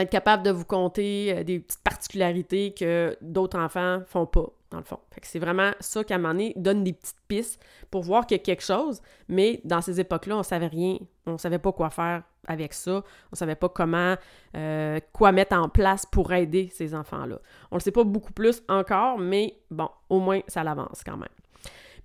être 0.00 0.10
capable 0.10 0.42
de 0.42 0.50
vous 0.50 0.64
compter 0.64 1.32
euh, 1.32 1.44
des 1.44 1.60
petites 1.60 1.82
particularités 1.82 2.72
que 2.72 3.16
d'autres 3.20 3.58
enfants 3.58 4.00
font 4.06 4.26
pas, 4.26 4.46
dans 4.72 4.78
le 4.78 4.84
fond. 4.84 4.98
c'est 5.22 5.38
vraiment 5.38 5.70
ça 5.80 6.02
qu'à 6.02 6.16
un 6.16 6.18
moment 6.18 6.34
donné 6.34 6.52
donne 6.56 6.82
des 6.82 6.92
petites 6.92 7.20
pistes 7.28 7.62
pour 7.90 8.02
voir 8.02 8.26
qu'il 8.26 8.38
y 8.38 8.40
a 8.40 8.42
quelque 8.42 8.62
chose, 8.62 9.00
mais 9.28 9.60
dans 9.64 9.80
ces 9.80 10.00
époques-là, 10.00 10.38
on 10.38 10.42
savait 10.42 10.66
rien. 10.66 10.98
On 11.26 11.38
savait 11.38 11.58
pas 11.58 11.72
quoi 11.72 11.90
faire 11.90 12.22
avec 12.46 12.72
ça. 12.72 13.04
On 13.30 13.36
savait 13.36 13.54
pas 13.54 13.68
comment, 13.68 14.16
euh, 14.56 14.98
quoi 15.12 15.30
mettre 15.30 15.54
en 15.54 15.68
place 15.68 16.06
pour 16.06 16.32
aider 16.32 16.70
ces 16.72 16.94
enfants-là. 16.94 17.38
On 17.70 17.76
le 17.76 17.80
sait 17.80 17.92
pas 17.92 18.04
beaucoup 18.04 18.32
plus 18.32 18.62
encore, 18.68 19.18
mais 19.18 19.56
bon, 19.70 19.88
au 20.08 20.18
moins, 20.18 20.40
ça 20.48 20.64
l'avance 20.64 21.02
quand 21.04 21.16
même. 21.16 21.28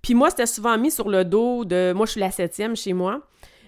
Puis 0.02 0.14
moi, 0.14 0.30
c'était 0.30 0.46
souvent 0.46 0.78
mis 0.78 0.92
sur 0.92 1.10
le 1.10 1.26
dos 1.26 1.66
de... 1.66 1.94
Moi, 1.94 2.06
je 2.06 2.12
suis 2.12 2.22
la 2.22 2.32
septième 2.32 2.76
chez 2.76 2.94
moi. 2.94 3.22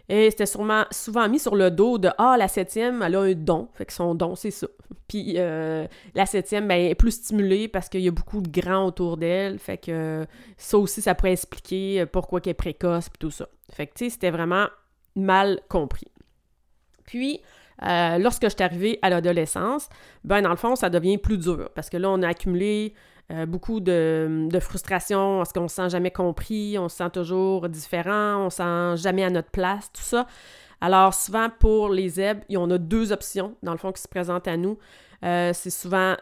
Et 0.10 0.32
c'était 0.32 0.48
sûrement 0.48 0.86
souvent 0.90 1.30
mis 1.30 1.38
sur 1.38 1.56
le 1.56 1.70
dos 1.70 2.00
de 2.00 2.10
Ah, 2.18 2.36
la 2.38 2.48
septième, 2.48 3.04
elle 3.04 3.16
a 3.16 3.22
un 3.22 3.34
don. 3.34 3.70
Fait 3.74 3.86
que 3.86 3.94
son 3.94 4.16
don, 4.16 4.36
c'est 4.36 4.52
ça. 4.52 4.68
Puis 5.08 5.36
euh, 5.38 5.86
la 6.16 6.26
septième, 6.26 6.68
ben, 6.68 6.76
elle 6.76 6.92
est 6.92 6.96
plus 6.96 7.12
stimulée 7.12 7.68
parce 7.68 7.90
qu'il 7.90 8.02
y 8.02 8.08
a 8.08 8.12
beaucoup 8.12 8.42
de 8.42 8.50
grands 8.50 8.88
autour 8.88 9.18
d'elle. 9.18 9.60
Fait 9.60 9.78
que 9.78 10.26
ça 10.58 10.80
aussi, 10.80 11.04
ça 11.04 11.14
pourrait 11.14 11.34
expliquer 11.34 12.08
pourquoi 12.08 12.42
elle 12.44 12.50
est 12.50 12.54
précoce 12.56 13.06
et 13.06 13.18
tout 13.20 13.30
ça. 13.30 13.48
Fait 13.72 13.86
que, 13.86 13.94
tu 13.94 14.06
sais, 14.06 14.10
c'était 14.10 14.32
vraiment 14.32 14.66
mal 15.16 15.60
compris. 15.70 16.08
Puis, 17.06 17.40
euh, 17.84 18.18
lorsque 18.18 18.44
je 18.44 18.50
suis 18.50 18.64
arrivée 18.64 19.00
à 19.02 19.10
l'adolescence, 19.10 19.90
ben, 20.24 20.42
dans 20.42 20.50
le 20.50 20.56
fond, 20.56 20.76
ça 20.76 20.90
devient 20.90 21.20
plus 21.20 21.38
dur 21.38 21.70
parce 21.76 21.90
que 21.90 21.98
là, 21.98 22.10
on 22.10 22.22
a 22.24 22.28
accumulé 22.30 22.94
euh, 23.32 23.46
beaucoup 23.46 23.80
de, 23.80 24.50
frustration 24.60 25.38
parce 25.38 25.54
qu'on 25.54 25.68
se 25.68 25.76
sent 25.76 25.90
jamais 25.90 26.10
compris, 26.10 26.78
on 26.80 26.90
se 26.90 26.98
sent 26.98 27.12
toujours 27.12 27.70
différent, 27.70 28.46
on 28.46 28.50
se 28.50 28.58
sent 28.58 29.04
jamais 29.04 29.24
à 29.24 29.30
notre 29.30 29.52
place, 29.52 29.92
tout 29.94 30.02
ça. 30.02 30.26
Alors 30.82 31.14
souvent 31.14 31.50
pour 31.60 31.90
les 31.90 32.10
zèbres, 32.10 32.42
on 32.56 32.72
a 32.72 32.78
deux 32.78 33.12
options 33.12 33.56
dans 33.62 33.72
le 33.72 33.78
fond 33.78 33.92
qui 33.92 34.02
se 34.02 34.08
présentent 34.08 34.48
à 34.48 34.58
nous. 34.58 34.78
Euh, 35.24 35.52
c'est 35.54 35.70
souvent 35.70 36.16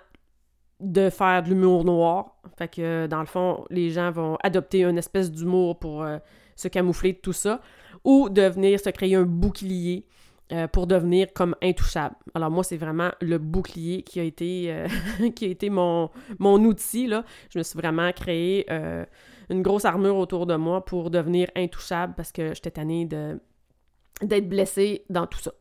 de 0.80 1.10
faire 1.10 1.43
de 1.43 1.50
l'humour 1.50 1.86
noir. 1.86 2.36
Fait 2.58 2.67
que 2.67 3.08
dans 3.08 3.22
le 3.22 3.26
fond, 3.26 3.65
les 3.70 3.89
gens 3.89 4.12
vont 4.12 4.38
adopter 4.43 4.84
une 4.84 4.98
espèce 4.98 5.32
d'humour 5.32 5.80
pour 5.80 6.04
euh, 6.04 6.17
se 6.56 6.67
camoufler 6.67 7.13
de 7.13 7.20
tout 7.20 7.34
ça. 7.34 7.62
Ou 8.04 8.30
de 8.30 8.43
venir 8.43 8.80
se 8.80 8.89
créer 8.89 9.15
un 9.15 9.24
bouclier 9.24 10.06
euh, 10.54 10.68
pour 10.68 10.88
devenir 10.88 11.34
comme 11.34 11.56
intouchable. 11.62 12.16
Alors 12.34 12.50
moi, 12.50 12.64
c'est 12.64 12.78
vraiment 12.78 13.12
le 13.20 13.38
bouclier 13.38 14.04
qui 14.04 14.22
a 14.22 14.24
été, 14.24 14.68
euh, 14.70 14.88
qui 15.36 15.44
a 15.44 15.50
été 15.50 15.70
mon, 15.70 16.10
mon 16.40 16.64
outil. 16.64 17.08
Là. 17.08 17.26
Je 17.50 17.60
me 17.60 17.64
suis 17.64 17.78
vraiment 17.78 18.12
créé 18.14 18.66
euh, 18.72 19.04
une 19.50 19.62
grosse 19.62 19.84
armure 19.84 20.16
autour 20.16 20.46
de 20.46 20.56
moi 20.56 20.86
pour 20.86 21.10
devenir 21.10 21.50
intouchable 21.56 22.14
parce 22.16 22.32
que 22.32 22.54
j'étais 22.54 22.72
tannée 22.72 23.06
de, 23.06 23.42
d'être 24.22 24.48
blessée 24.48 25.04
dans 25.10 25.28
tout 25.28 25.40
ça. 25.40 25.52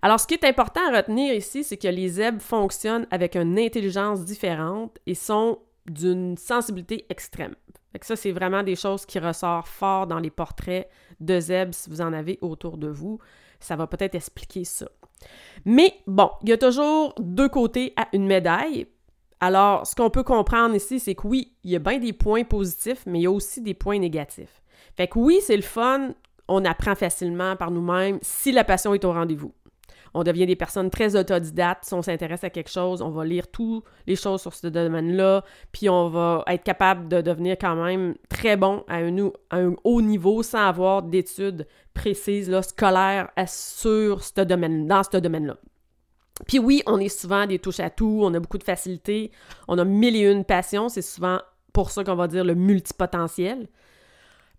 Alors, 0.00 0.18
ce 0.18 0.26
qui 0.26 0.32
est 0.32 0.44
important 0.44 0.80
à 0.90 0.96
retenir 0.96 1.34
ici, 1.34 1.62
c'est 1.62 1.76
que 1.76 1.88
les 1.88 2.08
zèbres 2.08 2.40
fonctionnent 2.40 3.06
avec 3.10 3.36
une 3.36 3.58
intelligence 3.58 4.24
différente 4.24 4.98
et 5.06 5.14
sont 5.14 5.58
d'une 5.86 6.38
sensibilité 6.38 7.04
extrême. 7.10 7.54
Fait 7.92 8.02
ça, 8.04 8.16
c'est 8.16 8.32
vraiment 8.32 8.62
des 8.62 8.74
choses 8.74 9.04
qui 9.04 9.18
ressortent 9.18 9.68
fort 9.68 10.06
dans 10.06 10.18
les 10.18 10.30
portraits 10.30 10.88
de 11.20 11.38
zèbres 11.38 11.74
si 11.74 11.90
vous 11.90 12.00
en 12.00 12.12
avez 12.12 12.38
autour 12.40 12.78
de 12.78 12.88
vous. 12.88 13.18
Ça 13.64 13.76
va 13.76 13.86
peut-être 13.86 14.14
expliquer 14.14 14.64
ça. 14.64 14.86
Mais 15.64 15.94
bon, 16.06 16.30
il 16.42 16.50
y 16.50 16.52
a 16.52 16.58
toujours 16.58 17.14
deux 17.18 17.48
côtés 17.48 17.94
à 17.96 18.08
une 18.12 18.26
médaille. 18.26 18.86
Alors, 19.40 19.86
ce 19.86 19.94
qu'on 19.94 20.10
peut 20.10 20.22
comprendre 20.22 20.74
ici, 20.74 21.00
c'est 21.00 21.14
que 21.14 21.26
oui, 21.26 21.54
il 21.64 21.70
y 21.70 21.76
a 21.76 21.78
bien 21.78 21.98
des 21.98 22.12
points 22.12 22.44
positifs, 22.44 23.04
mais 23.06 23.20
il 23.20 23.22
y 23.22 23.26
a 23.26 23.30
aussi 23.30 23.62
des 23.62 23.72
points 23.72 23.98
négatifs. 23.98 24.62
Fait 24.96 25.08
que 25.08 25.18
oui, 25.18 25.38
c'est 25.40 25.56
le 25.56 25.62
fun, 25.62 26.10
on 26.46 26.62
apprend 26.66 26.94
facilement 26.94 27.56
par 27.56 27.70
nous-mêmes 27.70 28.18
si 28.20 28.52
la 28.52 28.64
passion 28.64 28.92
est 28.92 29.04
au 29.06 29.12
rendez-vous 29.12 29.54
on 30.14 30.22
devient 30.22 30.46
des 30.46 30.56
personnes 30.56 30.90
très 30.90 31.16
autodidactes. 31.16 31.84
Si 31.84 31.94
on 31.94 32.02
s'intéresse 32.02 32.44
à 32.44 32.50
quelque 32.50 32.70
chose, 32.70 33.02
on 33.02 33.10
va 33.10 33.24
lire 33.24 33.48
toutes 33.48 33.84
les 34.06 34.16
choses 34.16 34.40
sur 34.40 34.54
ce 34.54 34.68
domaine-là, 34.68 35.44
puis 35.72 35.88
on 35.88 36.08
va 36.08 36.44
être 36.46 36.62
capable 36.62 37.08
de 37.08 37.20
devenir 37.20 37.56
quand 37.60 37.74
même 37.74 38.14
très 38.28 38.56
bon 38.56 38.84
à 38.88 38.98
un, 38.98 39.74
haut 39.84 40.00
niveau 40.00 40.42
sans 40.42 40.66
avoir 40.66 41.02
d'études 41.02 41.66
précises, 41.92 42.48
là, 42.48 42.62
scolaires 42.62 43.28
sur 43.46 44.22
ce 44.22 44.40
domaine, 44.40 44.86
dans 44.86 45.02
ce 45.02 45.16
domaine-là. 45.16 45.56
Puis 46.46 46.58
oui, 46.58 46.82
on 46.86 46.98
est 46.98 47.08
souvent 47.08 47.46
des 47.46 47.58
touches 47.58 47.80
à 47.80 47.90
tout, 47.90 48.20
on 48.22 48.32
a 48.34 48.40
beaucoup 48.40 48.58
de 48.58 48.64
facilité, 48.64 49.30
on 49.68 49.78
a 49.78 49.84
mille 49.84 50.16
et 50.16 50.30
une 50.30 50.44
passions, 50.44 50.88
c'est 50.88 51.02
souvent 51.02 51.40
pour 51.72 51.90
ça 51.90 52.04
qu'on 52.04 52.16
va 52.16 52.28
dire 52.28 52.44
le 52.44 52.54
multipotentiel. 52.54 53.68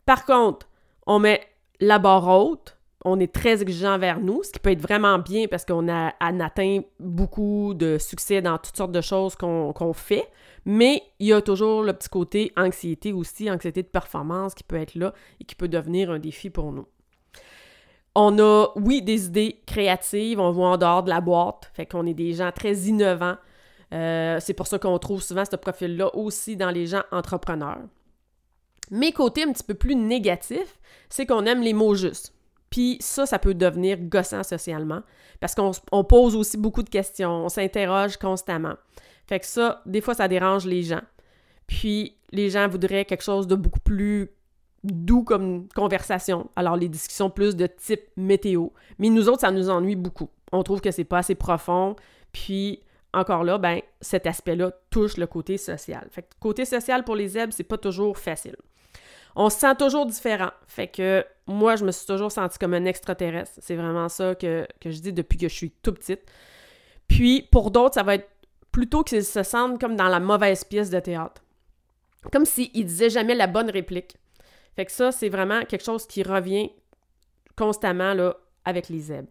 Par 0.05 0.25
contre, 0.25 0.67
on 1.05 1.19
met 1.19 1.41
la 1.79 1.99
barre 1.99 2.27
haute, 2.27 2.74
on 3.05 3.19
est 3.19 3.31
très 3.31 3.61
exigeant 3.61 3.99
vers 3.99 4.19
nous, 4.19 4.41
ce 4.43 4.51
qui 4.51 4.59
peut 4.59 4.71
être 4.71 4.81
vraiment 4.81 5.19
bien 5.19 5.47
parce 5.47 5.63
qu'on 5.63 5.87
a, 5.87 6.13
atteint 6.19 6.79
beaucoup 6.99 7.75
de 7.75 7.99
succès 7.99 8.41
dans 8.41 8.57
toutes 8.57 8.75
sortes 8.75 8.91
de 8.91 9.01
choses 9.01 9.35
qu'on 9.35 9.93
fait, 9.93 10.27
mais 10.65 11.03
il 11.19 11.27
y 11.27 11.33
a 11.33 11.41
toujours 11.41 11.83
le 11.83 11.93
petit 11.93 12.09
côté 12.09 12.51
anxiété 12.57 13.13
aussi, 13.13 13.49
anxiété 13.49 13.83
de 13.83 13.87
performance 13.87 14.55
qui 14.55 14.63
peut 14.63 14.75
être 14.75 14.95
là 14.95 15.13
et 15.39 15.43
qui 15.45 15.53
peut 15.53 15.67
devenir 15.67 16.09
un 16.09 16.17
défi 16.17 16.49
pour 16.49 16.71
nous. 16.71 16.87
On 18.15 18.39
a, 18.39 18.69
oui, 18.75 19.03
des 19.03 19.27
idées 19.27 19.61
créatives, 19.67 20.39
on 20.39 20.51
voit 20.51 20.69
en 20.69 20.77
dehors 20.77 21.03
de 21.03 21.09
la 21.09 21.21
boîte, 21.21 21.69
fait 21.75 21.85
qu'on 21.85 22.07
est 22.07 22.13
des 22.13 22.33
gens 22.33 22.51
très 22.51 22.73
innovants. 22.73 23.35
Euh, 23.93 24.39
c'est 24.39 24.53
pour 24.53 24.65
ça 24.65 24.79
qu'on 24.79 24.97
trouve 24.97 25.21
souvent 25.21 25.43
ce 25.45 25.57
profil-là 25.57 26.15
aussi 26.15 26.57
dans 26.57 26.71
les 26.71 26.87
gens 26.87 27.03
entrepreneurs. 27.11 27.81
Mais 28.89 29.11
côté 29.11 29.43
un 29.43 29.51
petit 29.51 29.63
peu 29.63 29.75
plus 29.75 29.95
négatif, 29.95 30.79
c'est 31.09 31.27
qu'on 31.27 31.45
aime 31.45 31.61
les 31.61 31.73
mots 31.73 31.93
justes. 31.93 32.34
Puis 32.75 32.97
ça, 32.99 33.25
ça 33.25 33.39
peut 33.39 33.53
devenir 33.53 33.97
gossant 34.01 34.43
socialement 34.43 35.01
parce 35.39 35.55
qu'on 35.55 36.03
pose 36.03 36.35
aussi 36.35 36.57
beaucoup 36.57 36.83
de 36.83 36.89
questions, 36.89 37.45
on 37.45 37.47
s'interroge 37.47 38.17
constamment. 38.17 38.73
Fait 39.27 39.39
que 39.39 39.45
ça, 39.45 39.81
des 39.85 40.01
fois, 40.01 40.13
ça 40.13 40.27
dérange 40.27 40.65
les 40.65 40.83
gens. 40.83 40.99
Puis 41.67 42.17
les 42.31 42.49
gens 42.49 42.67
voudraient 42.67 43.05
quelque 43.05 43.23
chose 43.23 43.47
de 43.47 43.55
beaucoup 43.55 43.79
plus 43.79 44.29
doux 44.83 45.23
comme 45.23 45.69
conversation. 45.69 46.49
Alors 46.57 46.75
les 46.75 46.89
discussions 46.89 47.29
plus 47.29 47.55
de 47.55 47.65
type 47.65 48.09
météo. 48.17 48.67
Mais 48.99 49.07
nous 49.07 49.29
autres, 49.29 49.39
ça 49.39 49.51
nous 49.51 49.69
ennuie 49.69 49.95
beaucoup. 49.95 50.29
On 50.51 50.61
trouve 50.61 50.81
que 50.81 50.91
c'est 50.91 51.05
pas 51.05 51.19
assez 51.19 51.35
profond. 51.35 51.95
Puis 52.33 52.81
encore 53.13 53.45
là, 53.45 53.57
ben 53.57 53.79
cet 54.01 54.27
aspect-là 54.27 54.73
touche 54.89 55.15
le 55.15 55.27
côté 55.27 55.55
social. 55.57 56.09
Fait 56.11 56.23
que 56.23 56.27
côté 56.41 56.65
social 56.65 57.05
pour 57.05 57.15
les 57.15 57.29
zèbres, 57.29 57.53
c'est 57.53 57.63
pas 57.63 57.77
toujours 57.77 58.17
facile 58.17 58.57
on 59.35 59.49
se 59.49 59.57
sent 59.59 59.75
toujours 59.75 60.05
différent. 60.05 60.51
Fait 60.67 60.87
que 60.87 61.25
moi, 61.47 61.75
je 61.75 61.83
me 61.83 61.91
suis 61.91 62.07
toujours 62.07 62.31
sentie 62.31 62.57
comme 62.57 62.73
un 62.73 62.85
extraterrestre. 62.85 63.59
C'est 63.61 63.75
vraiment 63.75 64.09
ça 64.09 64.35
que, 64.35 64.65
je 64.83 64.99
dis 64.99 65.13
depuis 65.13 65.37
que 65.37 65.49
je 65.49 65.53
suis 65.53 65.71
tout 65.71 65.93
petite. 65.93 66.21
Puis, 67.07 67.47
pour 67.51 67.71
d'autres, 67.71 67.95
ça 67.95 68.03
va 68.03 68.15
être 68.15 68.29
plutôt 68.71 69.03
qu'ils 69.03 69.23
se 69.23 69.43
sentent 69.43 69.79
comme 69.79 69.95
dans 69.95 70.07
la 70.07 70.19
mauvaise 70.19 70.63
pièce 70.63 70.89
de 70.89 70.99
théâtre. 70.99 71.43
Comme 72.31 72.45
s'ils 72.45 72.85
disaient 72.85 73.09
jamais 73.09 73.35
la 73.35 73.47
bonne 73.47 73.69
réplique. 73.69 74.17
Fait 74.75 74.85
que 74.85 74.91
ça, 74.91 75.11
c'est 75.11 75.29
vraiment 75.29 75.61
quelque 75.63 75.83
chose 75.83 76.07
qui 76.07 76.23
revient 76.23 76.71
constamment 77.55 78.13
là, 78.13 78.35
avec 78.65 78.89
les 78.89 78.99
zèbres. 78.99 79.29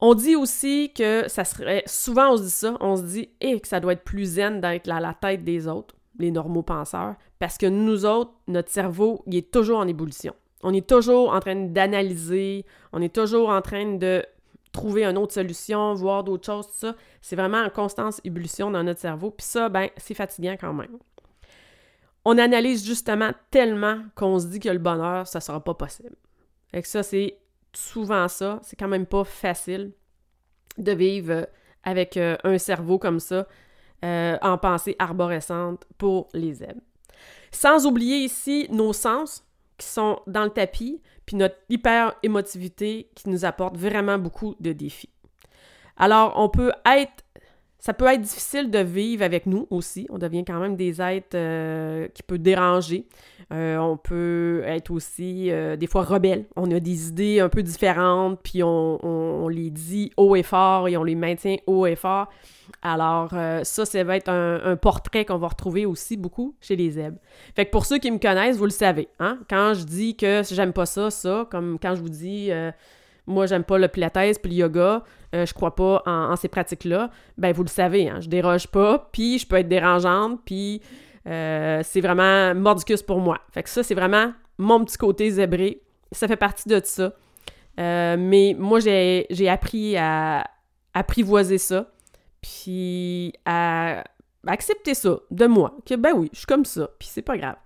On 0.00 0.14
dit 0.14 0.36
aussi 0.36 0.92
que 0.94 1.28
ça 1.28 1.44
serait. 1.44 1.82
Souvent, 1.86 2.32
on 2.32 2.36
se 2.36 2.42
dit 2.42 2.50
ça. 2.50 2.76
On 2.80 2.96
se 2.96 3.02
dit, 3.02 3.30
eh, 3.40 3.58
que 3.58 3.66
ça 3.66 3.80
doit 3.80 3.94
être 3.94 4.04
plus 4.04 4.34
zen 4.34 4.60
d'être 4.60 4.90
à 4.90 5.00
la 5.00 5.14
tête 5.14 5.44
des 5.44 5.66
autres 5.66 5.94
les 6.18 6.30
normaux 6.30 6.62
penseurs, 6.62 7.16
parce 7.44 7.58
que 7.58 7.66
nous 7.66 8.06
autres, 8.06 8.32
notre 8.48 8.70
cerveau, 8.70 9.22
il 9.26 9.36
est 9.36 9.50
toujours 9.50 9.78
en 9.78 9.86
ébullition. 9.86 10.34
On 10.62 10.72
est 10.72 10.88
toujours 10.88 11.30
en 11.30 11.40
train 11.40 11.54
d'analyser, 11.54 12.64
on 12.90 13.02
est 13.02 13.14
toujours 13.14 13.50
en 13.50 13.60
train 13.60 13.96
de 13.96 14.24
trouver 14.72 15.04
une 15.04 15.18
autre 15.18 15.34
solution, 15.34 15.92
voir 15.92 16.24
d'autres 16.24 16.46
choses, 16.46 16.68
tout 16.68 16.72
ça. 16.74 16.96
C'est 17.20 17.36
vraiment 17.36 17.58
en 17.58 17.68
constante 17.68 18.18
ébullition 18.24 18.70
dans 18.70 18.82
notre 18.82 18.98
cerveau. 18.98 19.30
Puis 19.30 19.46
ça, 19.46 19.68
ben, 19.68 19.90
c'est 19.98 20.14
fatigant 20.14 20.56
quand 20.58 20.72
même. 20.72 20.96
On 22.24 22.38
analyse 22.38 22.82
justement 22.86 23.32
tellement 23.50 24.00
qu'on 24.14 24.38
se 24.38 24.46
dit 24.46 24.58
que 24.58 24.70
le 24.70 24.78
bonheur, 24.78 25.26
ça 25.26 25.42
sera 25.42 25.62
pas 25.62 25.74
possible. 25.74 26.16
Et 26.72 26.80
que 26.80 26.88
ça, 26.88 27.02
c'est 27.02 27.36
souvent 27.74 28.26
ça. 28.26 28.58
C'est 28.62 28.76
quand 28.76 28.88
même 28.88 29.04
pas 29.04 29.24
facile 29.24 29.92
de 30.78 30.92
vivre 30.92 31.46
avec 31.82 32.16
euh, 32.16 32.38
un 32.42 32.56
cerveau 32.56 32.98
comme 32.98 33.20
ça 33.20 33.46
euh, 34.02 34.38
en 34.40 34.56
pensée 34.56 34.96
arborescente 34.98 35.84
pour 35.98 36.28
les 36.32 36.54
zèbres. 36.54 36.80
Sans 37.50 37.86
oublier 37.86 38.18
ici 38.18 38.66
nos 38.70 38.92
sens 38.92 39.44
qui 39.78 39.86
sont 39.86 40.20
dans 40.26 40.44
le 40.44 40.50
tapis, 40.50 41.00
puis 41.26 41.36
notre 41.36 41.56
hyper-émotivité 41.68 43.10
qui 43.14 43.28
nous 43.28 43.44
apporte 43.44 43.76
vraiment 43.76 44.18
beaucoup 44.18 44.54
de 44.60 44.72
défis. 44.72 45.10
Alors, 45.96 46.34
on 46.36 46.48
peut 46.48 46.72
être 46.86 47.24
ça 47.84 47.92
peut 47.92 48.06
être 48.06 48.22
difficile 48.22 48.70
de 48.70 48.78
vivre 48.78 49.22
avec 49.22 49.44
nous 49.44 49.66
aussi. 49.68 50.06
On 50.08 50.16
devient 50.16 50.42
quand 50.46 50.58
même 50.58 50.74
des 50.74 51.02
êtres 51.02 51.36
euh, 51.36 52.08
qui 52.14 52.22
peuvent 52.22 52.38
déranger. 52.38 53.06
Euh, 53.52 53.76
on 53.76 53.98
peut 53.98 54.62
être 54.64 54.90
aussi 54.90 55.50
des 55.78 55.86
fois 55.86 56.02
rebelles. 56.02 56.46
On 56.56 56.70
a 56.70 56.80
des 56.80 57.08
idées 57.08 57.40
un 57.40 57.50
peu 57.50 57.62
différentes, 57.62 58.40
puis 58.42 58.62
on, 58.62 59.48
les 59.48 59.68
dit 59.68 60.10
haut 60.16 60.34
et 60.34 60.42
fort 60.42 60.88
et 60.88 60.96
on 60.96 61.04
les 61.04 61.14
maintient 61.14 61.56
haut 61.66 61.84
et 61.84 61.94
fort. 61.94 62.28
Alors, 62.82 63.30
euh, 63.34 63.64
ça, 63.64 63.84
ça 63.84 64.04
va 64.04 64.16
être 64.16 64.28
un, 64.30 64.76
portrait 64.76 65.24
qu'on 65.24 65.38
va 65.38 65.48
retrouver 65.48 65.86
aussi 65.86 66.16
beaucoup 66.16 66.54
chez 66.60 66.76
les 66.76 66.92
zèbres. 66.92 67.18
Fait 67.54 67.66
que 67.66 67.70
pour 67.70 67.86
ceux 67.86 67.98
qui 67.98 68.10
me 68.10 68.18
connaissent, 68.18 68.56
vous 68.56 68.64
le 68.64 68.70
savez. 68.70 69.08
Hein? 69.18 69.38
Quand 69.48 69.74
je 69.74 69.84
dis 69.84 70.16
que 70.16 70.42
j'aime 70.50 70.72
pas 70.72 70.86
ça, 70.86 71.10
ça, 71.10 71.46
comme 71.50 71.78
quand 71.80 71.94
je 71.94 72.00
vous 72.00 72.08
dis 72.08 72.50
euh, 72.50 72.70
moi, 73.26 73.46
j'aime 73.46 73.64
pas 73.64 73.78
le 73.78 73.88
pilates 73.88 74.40
puis 74.42 74.52
le 74.52 74.56
yoga, 74.56 75.02
euh, 75.34 75.46
je 75.46 75.54
crois 75.54 75.74
pas 75.74 76.02
en, 76.06 76.36
ces 76.36 76.48
pratiques-là, 76.48 77.10
ben 77.38 77.52
vous 77.52 77.62
le 77.62 77.68
savez, 77.68 78.08
hein? 78.08 78.20
je 78.20 78.28
déroge 78.28 78.66
pas, 78.68 79.08
puis 79.12 79.38
je 79.38 79.46
peux 79.46 79.56
être 79.56 79.68
dérangeante, 79.68 80.40
puis 80.44 80.82
c'est 81.24 82.00
vraiment 82.02 82.54
mordicus 82.54 83.02
pour 83.02 83.18
moi. 83.18 83.40
Fait 83.50 83.62
que 83.62 83.70
ça, 83.70 83.82
c'est 83.82 83.94
vraiment 83.94 84.32
mon 84.58 84.84
petit 84.84 84.98
côté 84.98 85.30
zébré. 85.30 85.80
Ça 86.12 86.28
fait 86.28 86.36
partie 86.36 86.68
de 86.68 86.80
ça. 86.84 87.14
mais 87.78 88.54
moi, 88.58 88.78
j'ai 88.80 89.48
appris 89.48 89.96
à 89.96 90.44
apprivoiser 90.92 91.56
ça 91.58 91.90
puis 92.44 93.32
à 93.46 94.04
accepter 94.46 94.92
ça 94.92 95.18
de 95.30 95.46
moi, 95.46 95.74
que 95.86 95.94
ben 95.94 96.12
oui, 96.14 96.28
je 96.32 96.38
suis 96.38 96.46
comme 96.46 96.66
ça, 96.66 96.90
puis 96.98 97.08
c'est 97.10 97.22
pas 97.22 97.38
grave. 97.38 97.56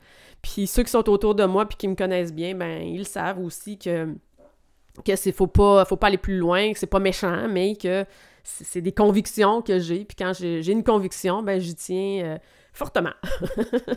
Puis 0.40 0.68
ceux 0.68 0.84
qui 0.84 0.90
sont 0.90 1.08
autour 1.08 1.34
de 1.34 1.44
moi 1.44 1.66
puis 1.66 1.76
qui 1.76 1.88
me 1.88 1.96
connaissent 1.96 2.32
bien, 2.32 2.54
ben 2.54 2.82
ils 2.82 3.04
savent 3.04 3.40
aussi 3.40 3.76
que 3.76 4.14
que 5.04 5.16
c'est 5.16 5.32
faut 5.32 5.46
pas 5.46 5.84
faut 5.84 5.96
pas 5.96 6.08
aller 6.08 6.18
plus 6.18 6.38
loin, 6.38 6.72
que 6.72 6.78
c'est 6.78 6.86
pas 6.86 7.00
méchant, 7.00 7.48
mais 7.48 7.76
que 7.76 8.04
c'est 8.44 8.80
des 8.80 8.92
convictions 8.92 9.62
que 9.62 9.78
j'ai, 9.78 10.04
puis 10.04 10.16
quand 10.16 10.32
j'ai 10.34 10.72
une 10.72 10.84
conviction, 10.84 11.42
ben 11.42 11.60
j'y 11.60 11.74
tiens 11.74 12.22
euh, 12.24 12.38
fortement. 12.72 13.12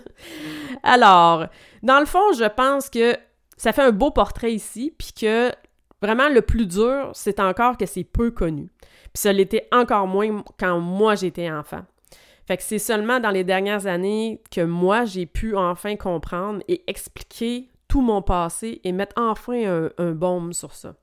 Alors, 0.84 1.48
dans 1.84 2.00
le 2.00 2.06
fond, 2.06 2.34
je 2.34 2.48
pense 2.50 2.90
que 2.90 3.16
ça 3.56 3.72
fait 3.72 3.82
un 3.82 3.92
beau 3.92 4.12
portrait 4.12 4.54
ici, 4.54 4.94
puis 4.98 5.14
que 5.14 5.52
vraiment 6.02 6.30
le 6.30 6.42
plus 6.42 6.66
dur, 6.66 7.12
c'est 7.14 7.40
encore 7.40 7.78
que 7.78 7.86
c'est 7.86 8.04
peu 8.04 8.32
connu. 8.32 8.70
Puis 9.14 9.22
ça 9.22 9.32
l'était 9.32 9.68
encore 9.72 10.08
moins 10.08 10.44
quand 10.60 10.80
moi 10.80 11.16
j'étais 11.16 11.50
enfant. 11.50 11.86
Fait 12.48 12.58
que 12.58 12.64
c'est 12.64 12.80
seulement 12.80 13.20
dans 13.20 13.30
les 13.30 13.44
dernières 13.44 13.88
années 13.88 14.42
que 14.52 14.62
moi 14.62 15.06
j'ai 15.06 15.26
pu 15.26 15.56
enfin 15.56 15.96
comprendre 15.96 16.62
et 16.68 16.84
expliquer 16.88 17.71
tout 17.92 18.00
mon 18.00 18.22
passé 18.22 18.80
et 18.86 18.94
mettre 18.94 19.22
enfin 19.22 19.66
un, 19.66 19.90
un 19.98 20.12
baume 20.14 20.54
sur 20.54 20.74
ça. 20.74 20.96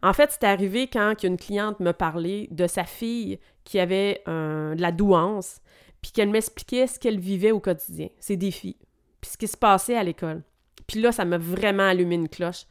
En 0.00 0.12
fait, 0.12 0.30
c'est 0.30 0.44
arrivé 0.44 0.86
quand 0.86 1.24
une 1.24 1.36
cliente 1.36 1.80
me 1.80 1.90
parlait 1.90 2.46
de 2.52 2.68
sa 2.68 2.84
fille 2.84 3.40
qui 3.64 3.80
avait 3.80 4.22
de 4.26 4.80
la 4.80 4.92
douance, 4.92 5.60
puis 6.00 6.12
qu'elle 6.12 6.30
m'expliquait 6.30 6.86
ce 6.86 7.00
qu'elle 7.00 7.18
vivait 7.18 7.50
au 7.50 7.58
quotidien, 7.58 8.08
ses 8.20 8.36
défis, 8.36 8.76
puis 9.20 9.32
ce 9.32 9.36
qui 9.36 9.48
se 9.48 9.56
passait 9.56 9.96
à 9.96 10.04
l'école. 10.04 10.44
Puis 10.86 11.00
là, 11.00 11.10
ça 11.10 11.24
m'a 11.24 11.38
vraiment 11.38 11.88
allumé 11.88 12.14
une 12.14 12.28
cloche. 12.28 12.66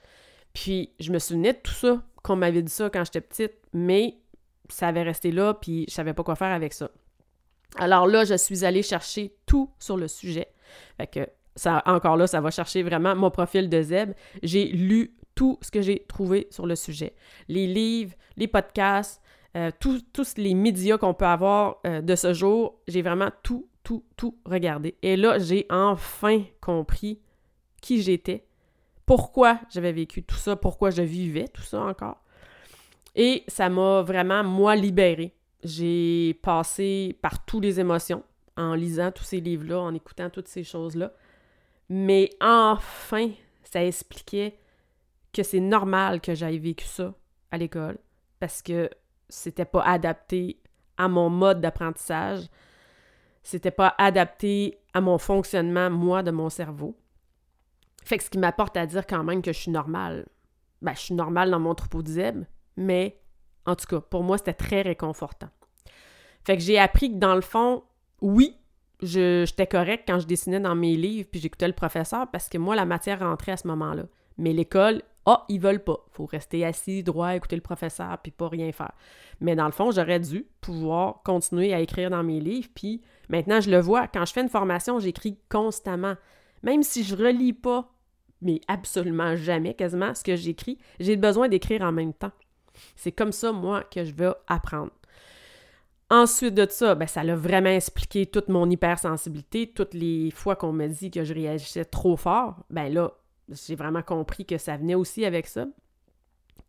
Puis 0.53 0.93
je 1.01 1.11
me 1.11 1.19
souvenais 1.19 1.51
de 1.51 1.59
tout 1.59 1.73
ça, 1.73 2.01
qu'on 2.23 2.37
m'avait 2.37 2.61
dit 2.61 2.71
ça 2.71 2.89
quand 2.89 3.03
j'étais 3.03 3.19
petite, 3.19 3.55
mais 3.73 4.17
ça 4.69 4.87
avait 4.87 5.03
resté 5.03 5.31
là, 5.31 5.55
puis 5.55 5.83
je 5.89 5.93
savais 5.93 6.13
pas 6.13 6.23
quoi 6.23 6.35
faire 6.35 6.53
avec 6.53 6.71
ça. 6.71 6.89
Alors 7.75 8.07
là, 8.07 8.23
je 8.23 8.35
suis 8.35 8.63
allée 8.63 8.81
chercher 8.81 9.35
tout 9.45 9.69
sur 9.77 9.97
le 9.97 10.07
sujet. 10.07 10.47
Fait 10.95 11.07
que, 11.07 11.27
ça, 11.55 11.81
encore 11.85 12.17
là, 12.17 12.27
ça 12.27 12.41
va 12.41 12.51
chercher 12.51 12.83
vraiment 12.83 13.15
mon 13.15 13.31
profil 13.31 13.69
de 13.69 13.81
Zeb. 13.81 14.11
J'ai 14.43 14.65
lu 14.67 15.15
tout 15.35 15.57
ce 15.61 15.71
que 15.71 15.81
j'ai 15.81 16.05
trouvé 16.07 16.47
sur 16.49 16.65
le 16.65 16.75
sujet. 16.75 17.13
Les 17.47 17.67
livres, 17.67 18.13
les 18.37 18.47
podcasts, 18.47 19.21
euh, 19.55 19.71
tous 19.79 20.33
les 20.37 20.53
médias 20.53 20.97
qu'on 20.97 21.13
peut 21.13 21.25
avoir 21.25 21.77
euh, 21.85 22.01
de 22.01 22.15
ce 22.15 22.33
jour, 22.33 22.79
j'ai 22.87 23.01
vraiment 23.01 23.29
tout, 23.43 23.67
tout, 23.83 24.03
tout 24.17 24.37
regardé. 24.45 24.95
Et 25.01 25.15
là, 25.15 25.39
j'ai 25.39 25.65
enfin 25.69 26.43
compris 26.59 27.19
qui 27.81 28.01
j'étais, 28.01 28.45
pourquoi 29.05 29.59
j'avais 29.69 29.93
vécu 29.93 30.23
tout 30.23 30.35
ça, 30.35 30.55
pourquoi 30.55 30.89
je 30.89 31.03
vivais 31.03 31.47
tout 31.47 31.61
ça 31.61 31.81
encore. 31.81 32.21
Et 33.15 33.43
ça 33.47 33.69
m'a 33.69 34.01
vraiment, 34.01 34.43
moi, 34.43 34.75
libérée. 34.75 35.33
J'ai 35.63 36.37
passé 36.41 37.17
par 37.21 37.45
toutes 37.45 37.63
les 37.63 37.79
émotions 37.79 38.23
en 38.57 38.75
lisant 38.75 39.11
tous 39.11 39.23
ces 39.23 39.39
livres-là, 39.39 39.79
en 39.79 39.93
écoutant 39.93 40.29
toutes 40.29 40.47
ces 40.47 40.63
choses-là. 40.63 41.13
Mais 41.89 42.29
enfin, 42.41 43.31
ça 43.63 43.83
expliquait 43.85 44.57
que 45.33 45.43
c'est 45.43 45.59
normal 45.59 46.21
que 46.21 46.33
j'aille 46.33 46.59
vécu 46.59 46.85
ça 46.85 47.13
à 47.51 47.57
l'école 47.57 47.97
parce 48.39 48.61
que 48.61 48.89
c'était 49.29 49.65
pas 49.65 49.83
adapté 49.83 50.61
à 50.97 51.07
mon 51.07 51.29
mode 51.29 51.61
d'apprentissage. 51.61 52.47
C'était 53.43 53.71
pas 53.71 53.93
adapté 53.97 54.79
à 54.93 55.01
mon 55.01 55.17
fonctionnement, 55.17 55.89
moi, 55.89 56.23
de 56.23 56.31
mon 56.31 56.49
cerveau. 56.49 56.97
Fait 58.03 58.17
que 58.17 58.23
ce 58.23 58.29
qui 58.29 58.37
m'apporte 58.37 58.77
à 58.77 58.85
dire 58.85 59.05
quand 59.05 59.23
même 59.23 59.41
que 59.41 59.51
je 59.51 59.59
suis 59.59 59.71
normale. 59.71 60.25
Ben, 60.81 60.93
je 60.93 60.99
suis 60.99 61.13
normale 61.13 61.51
dans 61.51 61.59
mon 61.59 61.75
troupeau 61.75 62.01
de 62.01 62.45
mais 62.77 63.19
en 63.65 63.75
tout 63.75 63.87
cas, 63.87 63.99
pour 63.99 64.23
moi, 64.23 64.37
c'était 64.37 64.53
très 64.53 64.81
réconfortant. 64.81 65.49
Fait 66.43 66.57
que 66.57 66.63
j'ai 66.63 66.77
appris 66.77 67.11
que 67.11 67.17
dans 67.17 67.35
le 67.35 67.41
fond, 67.41 67.83
oui, 68.21 68.57
j'étais 69.01 69.67
correct 69.67 70.03
quand 70.07 70.19
je 70.19 70.27
dessinais 70.27 70.59
dans 70.59 70.75
mes 70.75 70.95
livres 70.95 71.27
puis 71.31 71.39
j'écoutais 71.39 71.67
le 71.67 71.73
professeur 71.73 72.29
parce 72.31 72.49
que 72.49 72.57
moi, 72.57 72.75
la 72.75 72.85
matière 72.85 73.19
rentrait 73.19 73.53
à 73.53 73.57
ce 73.57 73.67
moment-là. 73.67 74.03
Mais 74.37 74.53
l'école, 74.53 75.01
ah, 75.25 75.43
ils 75.49 75.59
veulent 75.59 75.83
pas. 75.83 76.05
Faut 76.11 76.25
rester 76.25 76.65
assis, 76.65 77.03
droit, 77.03 77.35
écouter 77.35 77.55
le 77.55 77.61
professeur, 77.61 78.17
puis 78.21 78.31
pas 78.31 78.47
rien 78.47 78.71
faire. 78.71 78.93
Mais 79.41 79.55
dans 79.55 79.65
le 79.65 79.71
fond, 79.71 79.91
j'aurais 79.91 80.19
dû 80.19 80.45
pouvoir 80.61 81.21
continuer 81.23 81.73
à 81.73 81.79
écrire 81.79 82.09
dans 82.09 82.23
mes 82.23 82.39
livres, 82.39 82.69
puis 82.75 83.01
maintenant, 83.29 83.59
je 83.59 83.71
le 83.71 83.79
vois. 83.79 84.07
Quand 84.07 84.25
je 84.25 84.33
fais 84.33 84.41
une 84.41 84.49
formation, 84.49 84.99
j'écris 84.99 85.37
constamment. 85.49 86.15
Même 86.63 86.83
si 86.83 87.03
je 87.03 87.15
relis 87.15 87.53
pas, 87.53 87.91
mais 88.41 88.61
absolument 88.67 89.35
jamais, 89.35 89.73
quasiment, 89.73 90.13
ce 90.13 90.23
que 90.23 90.35
j'écris, 90.35 90.77
j'ai 90.99 91.15
besoin 91.15 91.49
d'écrire 91.49 91.81
en 91.81 91.91
même 91.91 92.13
temps. 92.13 92.31
C'est 92.95 93.11
comme 93.11 93.31
ça, 93.31 93.51
moi, 93.51 93.83
que 93.83 94.03
je 94.03 94.13
veux 94.13 94.35
apprendre. 94.47 94.91
Ensuite 96.09 96.53
de 96.53 96.67
ça, 96.69 96.93
ben, 96.93 97.07
ça 97.07 97.23
l'a 97.23 97.35
vraiment 97.35 97.69
expliqué 97.69 98.27
toute 98.27 98.47
mon 98.47 98.69
hypersensibilité. 98.69 99.67
Toutes 99.67 99.95
les 99.95 100.29
fois 100.31 100.55
qu'on 100.55 100.71
me 100.71 100.87
dit 100.87 101.09
que 101.09 101.23
je 101.23 101.33
réagissais 101.33 101.85
trop 101.85 102.15
fort, 102.15 102.63
ben 102.69 102.93
là, 102.93 103.13
j'ai 103.49 103.75
vraiment 103.75 104.03
compris 104.03 104.45
que 104.45 104.57
ça 104.57 104.77
venait 104.77 104.95
aussi 104.95 105.25
avec 105.25 105.47
ça. 105.47 105.65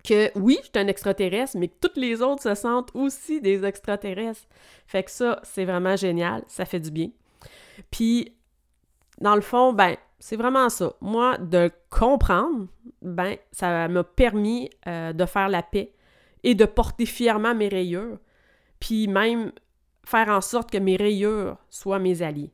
Que 0.05 0.31
oui, 0.39 0.59
je 0.63 0.69
suis 0.69 0.79
un 0.79 0.87
extraterrestre, 0.87 1.59
mais 1.59 1.69
que 1.69 1.75
toutes 1.81 1.97
les 1.97 2.23
autres 2.23 2.43
se 2.43 2.55
sentent 2.55 2.91
aussi 2.95 3.41
des 3.41 3.65
extraterrestres. 3.65 4.47
Fait 4.87 5.03
que 5.03 5.11
ça, 5.11 5.41
c'est 5.43 5.65
vraiment 5.65 5.97
génial, 5.97 6.43
ça 6.47 6.65
fait 6.65 6.81
du 6.81 6.91
bien. 6.91 7.11
Puis, 7.91 8.33
dans 9.21 9.35
le 9.35 9.41
fond, 9.43 9.73
ben, 9.73 9.97
c'est 10.19 10.37
vraiment 10.37 10.69
ça. 10.71 10.95
Moi, 11.01 11.37
de 11.39 11.71
comprendre, 11.91 12.69
ben, 13.03 13.37
ça 13.53 13.89
m'a 13.89 14.05
permis 14.05 14.71
euh, 14.87 15.13
de 15.13 15.27
faire 15.27 15.49
la 15.49 15.63
paix 15.63 15.93
et 16.43 16.55
de 16.55 16.65
porter 16.65 17.07
fièrement 17.07 17.55
mes 17.55 17.69
rayures, 17.69 18.19
puis 18.81 19.09
même 19.09 19.53
faire 20.05 20.29
en 20.29 20.41
sorte 20.41 20.71
que 20.71 20.79
mes 20.79 20.97
rayures 20.97 21.57
soient 21.69 21.99
mes 21.99 22.23
alliés. 22.23 22.53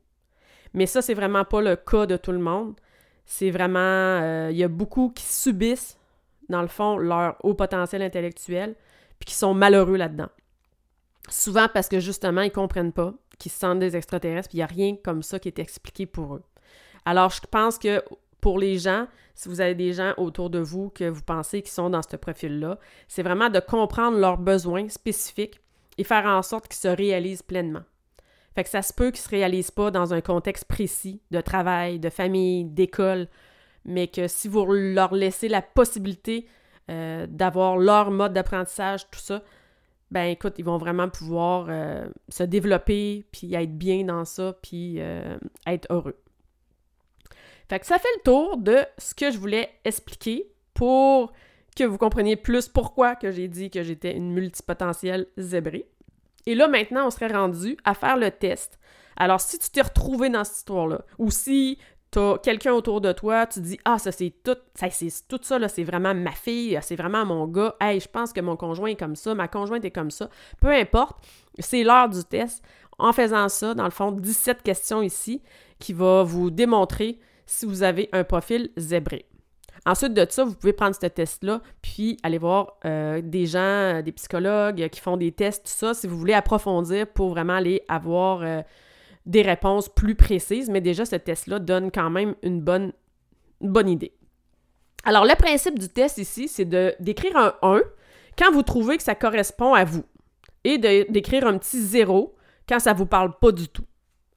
Mais 0.75 0.87
ça, 0.87 1.03
c'est 1.03 1.15
vraiment 1.15 1.45
pas 1.45 1.61
le 1.61 1.77
cas 1.77 2.07
de 2.07 2.17
tout 2.17 2.33
le 2.33 2.39
monde. 2.39 2.75
C'est 3.27 3.51
vraiment. 3.51 3.79
Euh, 3.79 4.49
il 4.51 4.57
y 4.57 4.65
a 4.65 4.69
beaucoup 4.69 5.11
qui 5.11 5.25
subissent, 5.25 5.99
dans 6.49 6.63
le 6.63 6.69
fond, 6.69 6.97
leur 6.97 7.37
haut 7.45 7.55
potentiel 7.55 8.03
intellectuel, 8.03 8.75
puis 9.19 9.27
qui 9.27 9.35
sont 9.35 9.55
malheureux 9.55 9.97
là-dedans. 9.97 10.29
Souvent 11.29 11.69
parce 11.73 11.89
que 11.89 12.01
justement, 12.01 12.43
ils 12.43 12.51
comprennent 12.51 12.93
pas, 12.93 13.15
qu'ils 13.39 13.53
se 13.53 13.59
sentent 13.59 13.79
des 13.79 13.97
extraterrestres, 13.97 14.49
puis 14.49 14.59
il 14.59 14.61
n'y 14.61 14.65
a 14.65 14.67
rien 14.67 14.97
comme 14.97 15.23
ça 15.23 15.39
qui 15.39 15.49
est 15.49 15.59
expliqué 15.59 16.07
pour 16.07 16.35
eux. 16.35 16.43
Alors, 17.05 17.31
je 17.31 17.41
pense 17.51 17.79
que 17.79 18.03
pour 18.41 18.59
les 18.59 18.79
gens, 18.79 19.07
si 19.35 19.49
vous 19.49 19.61
avez 19.61 19.75
des 19.75 19.93
gens 19.93 20.15
autour 20.17 20.51
de 20.51 20.59
vous 20.59 20.91
que 20.91 21.09
vous 21.09 21.23
pensez 21.23 21.63
qui 21.63 21.71
sont 21.71 21.91
dans 21.91 22.03
ce 22.03 22.17
profil-là, 22.17 22.79
c'est 23.09 23.23
vraiment 23.23 23.51
de 23.51 23.61
comprendre 23.61 24.19
leurs 24.19 24.39
besoins 24.39 24.89
spécifiques 24.89 25.61
et 25.99 26.05
faire 26.05 26.27
en 26.27 26.43
sorte 26.43 26.69
qu'ils 26.69 26.77
se 26.77 26.89
réalisent 26.89 27.43
pleinement. 27.43 27.83
Fait 28.55 28.65
que 28.65 28.71
ça 28.71 28.83
se 28.83 28.93
peut 28.93 29.11
qu'ils 29.11 29.21
ne 29.21 29.25
se 29.25 29.29
réalisent 29.31 29.71
pas 29.71 29.91
dans 29.91 30.13
un 30.13 30.21
contexte 30.21 30.67
précis 30.67 31.21
de 31.31 31.41
travail, 31.41 31.99
de 31.99 32.11
famille, 32.11 32.65
d'école, 32.65 33.29
mais 33.85 34.09
que 34.09 34.29
si 34.29 34.49
vous 34.49 34.65
leur 34.67 35.15
laissez 35.15 35.49
la 35.49 35.63
possibilité 35.63 36.47
euh, 36.91 37.27
d'avoir 37.29 37.79
leur 37.79 38.11
mode 38.11 38.35
d'apprentissage, 38.35 39.09
tout 39.11 39.21
ça, 39.21 39.43
ben 40.11 40.25
écoute, 40.25 40.55
ils 40.59 40.65
vont 40.65 40.77
vraiment 40.77 41.09
pouvoir 41.09 41.67
euh, 41.71 42.07
se 42.29 42.43
développer, 42.43 43.25
puis 43.33 43.55
être 43.55 43.77
bien 43.77 44.05
dans 44.05 44.27
ça, 44.27 44.55
puis 44.63 44.97
euh, 44.99 45.39
être 45.67 45.91
heureux. 45.91 46.19
Fait 47.71 47.81
que 47.81 47.87
ça 47.87 47.99
fait 47.99 48.09
le 48.17 48.23
tour 48.23 48.59
de 48.59 48.81
ce 48.99 49.15
que 49.15 49.31
je 49.31 49.39
voulais 49.39 49.71
expliquer 49.87 50.53
pour 50.75 51.33
que 51.77 51.85
vous 51.85 51.99
compreniez 51.99 52.37
plus 52.37 52.69
pourquoi 52.69 53.17
que 53.17 53.31
j'ai 53.31 53.49
dit 53.49 53.71
que 53.71 53.83
j'étais 53.83 54.17
une 54.17 54.33
multipotentielle 54.33 55.27
zébrée. 55.37 55.89
Et 56.47 56.55
là, 56.55 56.69
maintenant, 56.69 57.07
on 57.07 57.11
serait 57.11 57.33
rendu 57.33 57.77
à 57.85 57.95
faire 57.95 58.17
le 58.17 58.31
test. 58.31 58.79
Alors, 59.17 59.41
si 59.41 59.59
tu 59.59 59.71
t'es 59.71 59.83
retrouvé 59.83 60.29
dans 60.29 60.45
cette 60.45 60.59
histoire-là, 60.59 61.03
ou 61.19 61.31
si 61.31 61.79
tu 62.11 62.19
as 62.19 62.39
quelqu'un 62.43 62.73
autour 62.73 63.01
de 63.01 63.13
toi, 63.13 63.47
tu 63.47 63.61
dis 63.61 63.79
Ah, 63.85 63.99
ça 63.99 64.13
c'est 64.13 64.35
tout, 64.43 64.57
ça, 64.75 64.91
c'est 64.91 65.29
tout 65.29 65.41
ça, 65.43 65.59
là, 65.59 65.69
c'est 65.69 65.85
vraiment 65.85 66.15
ma 66.15 66.33
fille, 66.33 66.79
c'est 66.83 66.97
vraiment 66.97 67.25
mon 67.25 67.47
gars, 67.47 67.77
hey, 67.81 68.01
je 68.01 68.09
pense 68.09 68.33
que 68.33 68.41
mon 68.41 68.57
conjoint 68.57 68.91
est 68.91 68.97
comme 68.97 69.17
ça, 69.17 69.35
ma 69.35 69.49
conjointe 69.49 69.85
est 69.85 69.91
comme 69.91 70.11
ça. 70.11 70.29
Peu 70.61 70.69
importe, 70.69 71.19
c'est 71.59 71.85
l'heure 71.85 72.09
du 72.09 72.25
test. 72.25 72.63
En 72.99 73.13
faisant 73.13 73.49
ça, 73.49 73.75
dans 73.75 73.85
le 73.85 73.91
fond, 73.91 74.13
17 74.13 74.63
questions 74.63 75.03
ici 75.03 75.43
qui 75.79 75.93
va 75.93 76.23
vous 76.23 76.51
démontrer 76.51 77.19
si 77.47 77.67
vous 77.67 77.83
avez 77.83 78.09
un 78.13 78.23
profil 78.23 78.71
zébré. 78.77 79.27
Ensuite 79.85 80.15
de 80.15 80.25
ça, 80.29 80.45
vous 80.45 80.55
pouvez 80.55 80.73
prendre 80.73 80.95
ce 80.95 81.07
test-là, 81.07 81.61
puis 81.81 82.17
aller 82.23 82.39
voir 82.39 82.77
euh, 82.85 83.21
des 83.21 83.47
gens, 83.47 83.59
euh, 83.59 84.03
des 84.03 84.13
psychologues 84.13 84.89
qui 84.91 85.01
font 85.01 85.17
des 85.17 85.33
tests, 85.33 85.65
tout 85.65 85.73
ça, 85.73 85.93
si 85.93 86.07
vous 86.07 86.17
voulez 86.17 86.35
approfondir 86.35 87.09
pour 87.09 87.31
vraiment 87.31 87.55
aller 87.55 87.83
avoir 87.89 88.43
euh, 88.43 88.63
des 89.27 89.43
réponses 89.43 89.89
plus 89.89 90.15
précises. 90.15 90.71
Mais 90.71 90.81
déjà, 90.81 91.05
ce 91.05 91.17
test-là 91.17 91.59
donne 91.59 91.91
quand 91.91 92.11
même 92.11 92.37
une 92.43 92.61
bonne, 92.61 92.93
idée. 93.89 94.13
Alors, 95.05 95.25
le 95.25 95.35
principe 95.35 95.79
du 95.79 95.89
test 95.89 96.19
ici, 96.19 96.47
c'est 96.47 96.65
de 96.65 96.95
d'écrire 97.01 97.37
un 97.37 97.55
1 97.63 97.81
quand 98.39 98.53
vous 98.53 98.63
trouvez 98.63 98.97
que 98.97 99.03
ça 99.03 99.17
correspond 99.17 99.75
à 99.75 99.85
vous 99.85 100.05
et 100.63 100.79
d'écrire 100.79 101.45
un 101.45 101.59
petit 101.59 101.81
0 101.81 102.37
quand 102.69 102.79
ça 102.79 102.93
ne 102.93 102.99
vous 102.99 103.07
parle 103.07 103.37
pas 103.41 103.51
du 103.51 103.69
tout. 103.69 103.85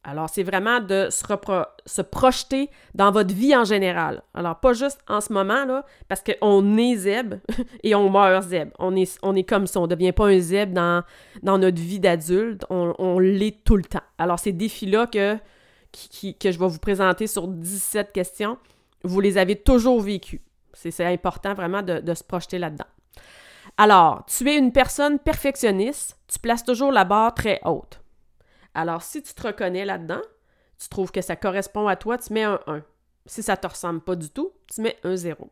Alors, 0.07 0.29
c'est 0.29 0.43
vraiment 0.43 0.79
de 0.79 1.07
se, 1.09 2.01
projeter 2.03 2.69
dans 2.93 3.09
votre 3.09 3.33
vie 3.33 3.55
en 3.55 3.63
général. 3.63 4.21
Alors, 4.35 4.59
pas 4.59 4.73
juste 4.73 4.99
en 5.07 5.19
ce 5.19 5.33
moment, 5.33 5.65
là, 5.65 5.83
parce 6.07 6.21
qu'on 6.21 6.77
est 6.77 6.95
zèbre 6.95 7.37
et 7.83 7.95
on 7.95 8.11
meurt 8.11 8.43
zèbre. 8.43 8.71
On 8.77 8.95
est, 8.95 9.17
on 9.23 9.35
est 9.35 9.43
comme 9.43 9.65
ça. 9.65 9.79
On 9.79 9.83
ne 9.83 9.87
devient 9.87 10.11
pas 10.11 10.27
un 10.27 10.39
zèbre 10.39 10.73
dans, 10.73 11.57
notre 11.57 11.81
vie 11.81 11.99
d'adulte. 11.99 12.65
On, 12.69 13.17
l'est 13.17 13.63
tout 13.63 13.77
le 13.77 13.83
temps. 13.83 14.03
Alors, 14.19 14.37
ces 14.37 14.51
défis-là 14.51 15.07
que, 15.07 15.37
que 15.37 16.51
je 16.51 16.59
vais 16.59 16.67
vous 16.67 16.79
présenter 16.79 17.25
sur 17.25 17.47
17 17.47 18.11
questions, 18.11 18.59
vous 19.03 19.21
les 19.21 19.39
avez 19.39 19.55
toujours 19.55 20.01
vécus. 20.01 20.39
C'est 20.73 21.03
important 21.03 21.55
vraiment 21.55 21.81
de, 21.81 21.99
de 21.99 22.13
se 22.13 22.23
projeter 22.23 22.59
là-dedans. 22.59 22.85
Alors, 23.77 24.23
tu 24.27 24.47
es 24.47 24.55
une 24.55 24.71
personne 24.71 25.17
perfectionniste, 25.17 26.19
tu 26.27 26.37
places 26.37 26.63
toujours 26.63 26.91
la 26.91 27.05
barre 27.05 27.33
très 27.33 27.59
haute. 27.65 28.04
Alors, 28.75 29.01
si 29.01 29.23
tu 29.23 29.33
te 29.33 29.47
reconnais 29.47 29.85
là-dedans, 29.85 30.21
tu 30.77 30.89
trouves 30.89 31.11
que 31.11 31.21
ça 31.21 31.37
correspond 31.37 31.87
à 31.87 31.95
toi, 31.95 32.17
tu 32.17 32.33
mets 32.33 32.43
un 32.43 32.59
1. 32.67 32.83
Si 33.25 33.41
ça 33.41 33.53
ne 33.53 33.57
te 33.57 33.67
ressemble 33.67 34.01
pas 34.01 34.15
du 34.15 34.29
tout, 34.29 34.51
tu 34.71 34.81
mets 34.81 34.97
un 35.03 35.15
0. 35.15 35.49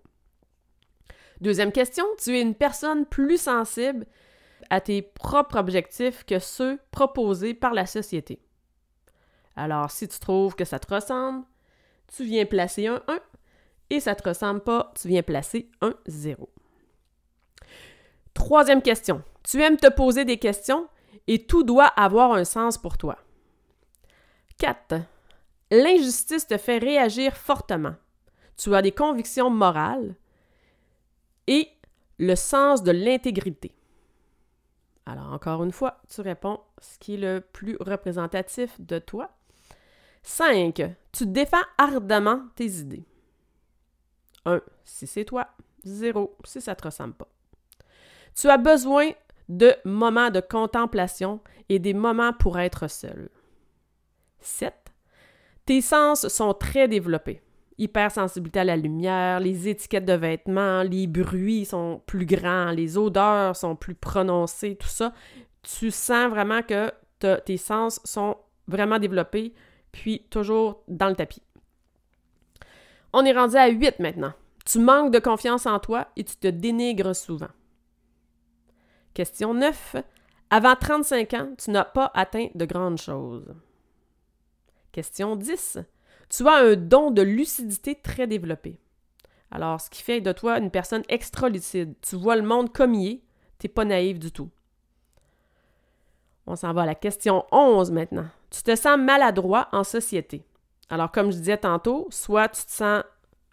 Deuxième 1.40 1.72
question, 1.72 2.06
tu 2.22 2.38
es 2.38 2.42
une 2.42 2.54
personne 2.54 3.06
plus 3.06 3.42
sensible 3.42 4.06
à 4.70 4.82
tes 4.82 5.02
propres 5.02 5.58
objectifs 5.58 6.26
que 6.26 6.38
ceux 6.38 6.80
proposés 6.92 7.54
par 7.54 7.74
la 7.74 7.86
société. 7.86 8.42
Alors, 9.56 9.90
si 9.90 10.08
tu 10.08 10.20
trouves 10.20 10.56
que 10.56 10.66
ça 10.66 10.80
te 10.80 10.94
ressemble, 10.94 11.46
tu 12.16 12.26
viens 12.26 12.46
placer 12.46 12.88
un 12.88 13.02
1 13.08 13.20
et 13.90 14.00
ça 14.02 14.12
ne 14.12 14.16
te 14.16 14.28
ressemble 14.28 14.62
pas, 14.62 14.92
tu 15.00 15.08
viens 15.08 15.24
placer 15.24 15.70
un 15.82 15.94
0. 16.08 16.50
Troisième 18.34 18.82
question, 18.82 19.24
tu 19.44 19.62
aimes 19.62 19.78
te 19.78 19.90
poser 19.90 20.26
des 20.26 20.40
questions 20.40 20.88
et 21.28 21.46
tout 21.46 21.64
doit 21.64 21.88
avoir 21.88 22.34
un 22.34 22.44
sens 22.44 22.78
pour 22.78 22.98
toi. 22.98 23.18
4. 24.58 24.96
L'injustice 25.72 26.48
te 26.48 26.58
fait 26.58 26.78
réagir 26.78 27.36
fortement. 27.36 27.96
Tu 28.58 28.76
as 28.76 28.82
des 28.82 28.92
convictions 28.92 29.50
morales 29.50 30.16
et 31.48 31.70
le 32.20 32.36
sens 32.36 32.84
de 32.84 32.92
l'intégrité. 32.92 33.76
Alors, 35.06 35.34
encore 35.34 35.64
une 35.64 35.72
fois, 35.72 36.02
tu 36.08 36.22
réponds 36.22 36.60
ce 36.80 36.98
qui 36.98 37.16
est 37.16 37.18
le 37.18 37.42
plus 37.42 37.76
représentatif 37.80 38.80
de 38.80 39.00
toi. 39.00 39.32
5. 40.22 40.82
Tu 41.12 41.26
défends 41.26 41.58
ardemment 41.78 42.44
tes 42.56 42.68
idées. 42.68 43.04
1. 44.46 44.62
Si 44.86 45.08
c'est 45.08 45.26
toi. 45.26 45.50
0. 45.84 46.38
Si 46.46 46.62
ça 46.62 46.76
te 46.76 46.86
ressemble 46.86 47.14
pas. 47.16 47.28
Tu 48.36 48.50
as 48.50 48.58
besoin 48.58 49.12
de 49.50 49.74
moments 49.86 50.30
de 50.30 50.40
contemplation 50.40 51.40
et 51.70 51.80
des 51.80 51.94
moments 51.94 52.34
pour 52.34 52.60
être 52.60 52.90
seul. 52.90 53.30
7. 54.40 54.74
Tes 55.66 55.82
sens 55.82 56.28
sont 56.28 56.54
très 56.54 56.88
développés. 56.88 57.42
Hypersensibilité 57.78 58.60
à 58.60 58.64
la 58.66 58.76
lumière, 58.76 59.40
les 59.40 59.68
étiquettes 59.68 60.06
de 60.06 60.14
vêtements, 60.14 60.84
les 60.84 61.08
bruits 61.08 61.66
sont 61.66 62.02
plus 62.06 62.26
grands, 62.26 62.72
les 62.72 62.98
odeurs 62.98 63.56
sont 63.56 63.76
plus 63.76 63.96
prononcées, 63.96 64.76
tout 64.76 64.88
ça. 64.88 65.14
Tu 65.64 65.90
sens 65.90 66.30
vraiment 66.30 66.62
que 66.62 66.92
tes 67.46 67.58
sens 67.58 68.00
sont 68.04 68.38
vraiment 68.68 69.00
développés, 69.00 69.54
puis 69.92 70.26
toujours 70.30 70.84
dans 70.88 71.10
le 71.10 71.16
tapis. 71.16 71.42
On 73.14 73.26
est 73.26 73.34
rendu 73.34 73.56
à 73.56 73.70
8 73.70 74.00
maintenant. 74.00 74.34
Tu 74.66 74.80
manques 74.80 75.12
de 75.12 75.20
confiance 75.20 75.66
en 75.66 75.80
toi 75.80 76.08
et 76.16 76.24
tu 76.24 76.36
te 76.36 76.48
dénigres 76.48 77.16
souvent. 77.16 77.50
Question 79.14 79.54
9. 79.54 79.98
Avant 80.50 80.76
35 80.76 81.34
ans, 81.34 81.50
tu 81.58 81.72
n'as 81.72 81.86
pas 81.86 82.12
atteint 82.14 82.48
de 82.56 82.66
grandes 82.66 83.00
choses. 83.00 83.54
Question 84.92 85.36
10. 85.36 85.80
Tu 86.30 86.48
as 86.48 86.56
un 86.56 86.76
don 86.76 87.12
de 87.12 87.22
lucidité 87.22 87.96
très 87.96 88.28
développé. 88.28 88.80
Alors, 89.52 89.80
ce 89.80 89.90
qui 89.90 90.02
fait 90.02 90.22
de 90.22 90.32
toi 90.32 90.58
une 90.58 90.72
personne 90.72 91.04
extra 91.10 91.50
lucide. 91.50 91.94
Tu 92.02 92.16
vois 92.16 92.36
le 92.36 92.42
monde 92.42 92.74
comme 92.74 92.96
il 92.96 93.08
est, 93.08 93.22
tu 93.60 93.68
n'es 93.68 93.74
pas 93.74 93.86
naïf 93.86 94.18
du 94.18 94.32
tout. 94.32 94.50
On 96.48 96.56
s'en 96.56 96.74
va 96.74 96.82
à 96.82 96.86
la 96.86 96.96
question 96.96 97.46
11 97.52 97.92
maintenant. 97.92 98.26
Tu 98.50 98.64
te 98.64 98.76
sens 98.76 98.98
maladroit 98.98 99.70
en 99.72 99.84
société. 99.84 100.44
Alors, 100.90 101.12
comme 101.12 101.32
je 101.32 101.38
disais 101.38 101.58
tantôt, 101.58 102.08
soit 102.10 102.50
tu 102.50 102.64
te 102.66 102.72
sens 102.72 103.04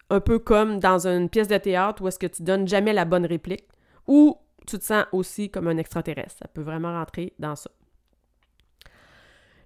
un 0.09 0.19
peu 0.19 0.39
comme 0.39 0.79
dans 0.79 1.07
une 1.07 1.29
pièce 1.29 1.47
de 1.47 1.57
théâtre 1.57 2.01
où 2.01 2.07
est-ce 2.07 2.19
que 2.19 2.27
tu 2.27 2.43
donnes 2.43 2.67
jamais 2.67 2.93
la 2.93 3.05
bonne 3.05 3.25
réplique, 3.25 3.67
ou 4.07 4.37
tu 4.67 4.77
te 4.77 4.83
sens 4.83 5.05
aussi 5.11 5.49
comme 5.49 5.67
un 5.67 5.77
extraterrestre. 5.77 6.37
Ça 6.39 6.47
peut 6.47 6.61
vraiment 6.61 6.93
rentrer 6.93 7.33
dans 7.39 7.55
ça. 7.55 7.71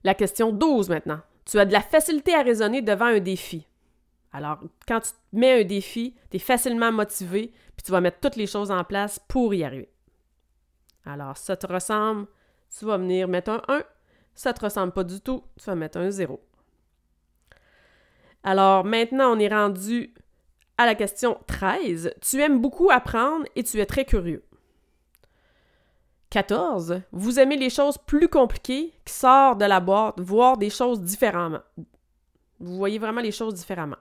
La 0.04 0.14
question 0.14 0.52
12 0.52 0.90
maintenant. 0.90 1.22
Tu 1.46 1.60
as 1.60 1.66
de 1.66 1.74
la 1.74 1.82
facilité 1.82 2.34
à 2.34 2.42
raisonner 2.42 2.82
devant 2.82 3.06
un 3.06 3.20
défi. 3.20 3.68
Alors, 4.32 4.60
quand 4.88 5.00
tu 5.00 5.12
mets 5.32 5.62
un 5.62 5.64
défi, 5.64 6.16
tu 6.30 6.38
es 6.38 6.40
facilement 6.40 6.92
motivé, 6.92 7.54
puis 7.76 7.84
tu 7.86 7.92
vas 7.92 8.02
mettre 8.02 8.20
toutes 8.20 8.36
les 8.36 8.48
choses 8.48 8.72
en 8.72 8.84
place 8.84 9.20
pour 9.28 9.54
y 9.54 9.64
arriver. 9.64 9.90
Alors, 11.06 11.38
ça 11.38 11.56
te 11.56 11.68
ressemble, 11.68 12.28
tu 12.78 12.86
vas 12.86 12.98
venir 12.98 13.28
mettre 13.28 13.52
un 13.52 13.62
1. 13.68 13.84
Ça 14.34 14.54
te 14.54 14.66
ressemble 14.66 14.92
pas 14.92 15.04
du 15.04 15.22
tout, 15.22 15.44
tu 15.58 15.66
vas 15.66 15.76
mettre 15.76 15.98
un 15.98 16.10
0. 16.10 16.42
Alors, 18.44 18.84
maintenant, 18.84 19.36
on 19.36 19.40
est 19.40 19.48
rendu 19.48 20.14
à 20.78 20.86
la 20.86 20.96
question 20.96 21.40
13. 21.48 22.14
Tu 22.22 22.42
aimes 22.42 22.60
beaucoup 22.60 22.92
apprendre 22.92 23.46
et 23.56 23.64
tu 23.64 23.80
es 23.80 23.86
très 23.86 24.06
curieux. 24.06 24.44
14. 26.36 27.02
Vous 27.14 27.40
aimez 27.40 27.56
les 27.56 27.70
choses 27.70 27.98
plus 27.98 28.28
compliquées 28.28 28.92
qui 29.06 29.14
sortent 29.14 29.58
de 29.58 29.64
la 29.64 29.80
boîte, 29.80 30.20
voir 30.20 30.58
des 30.58 30.70
choses 30.70 31.00
différemment. 31.00 31.62
Vous 32.60 32.76
voyez 32.76 33.00
vraiment 33.00 33.22
les 33.22 33.32
choses 33.32 33.54
différemment. 33.54 33.96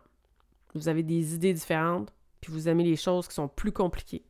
Vous 0.74 0.88
avez 0.88 1.04
des 1.04 1.36
idées 1.36 1.52
différentes, 1.52 2.12
puis 2.40 2.50
vous 2.52 2.68
aimez 2.68 2.82
les 2.82 2.96
choses 2.96 3.28
qui 3.28 3.34
sont 3.34 3.46
plus 3.46 3.70
compliquées. 3.70 4.24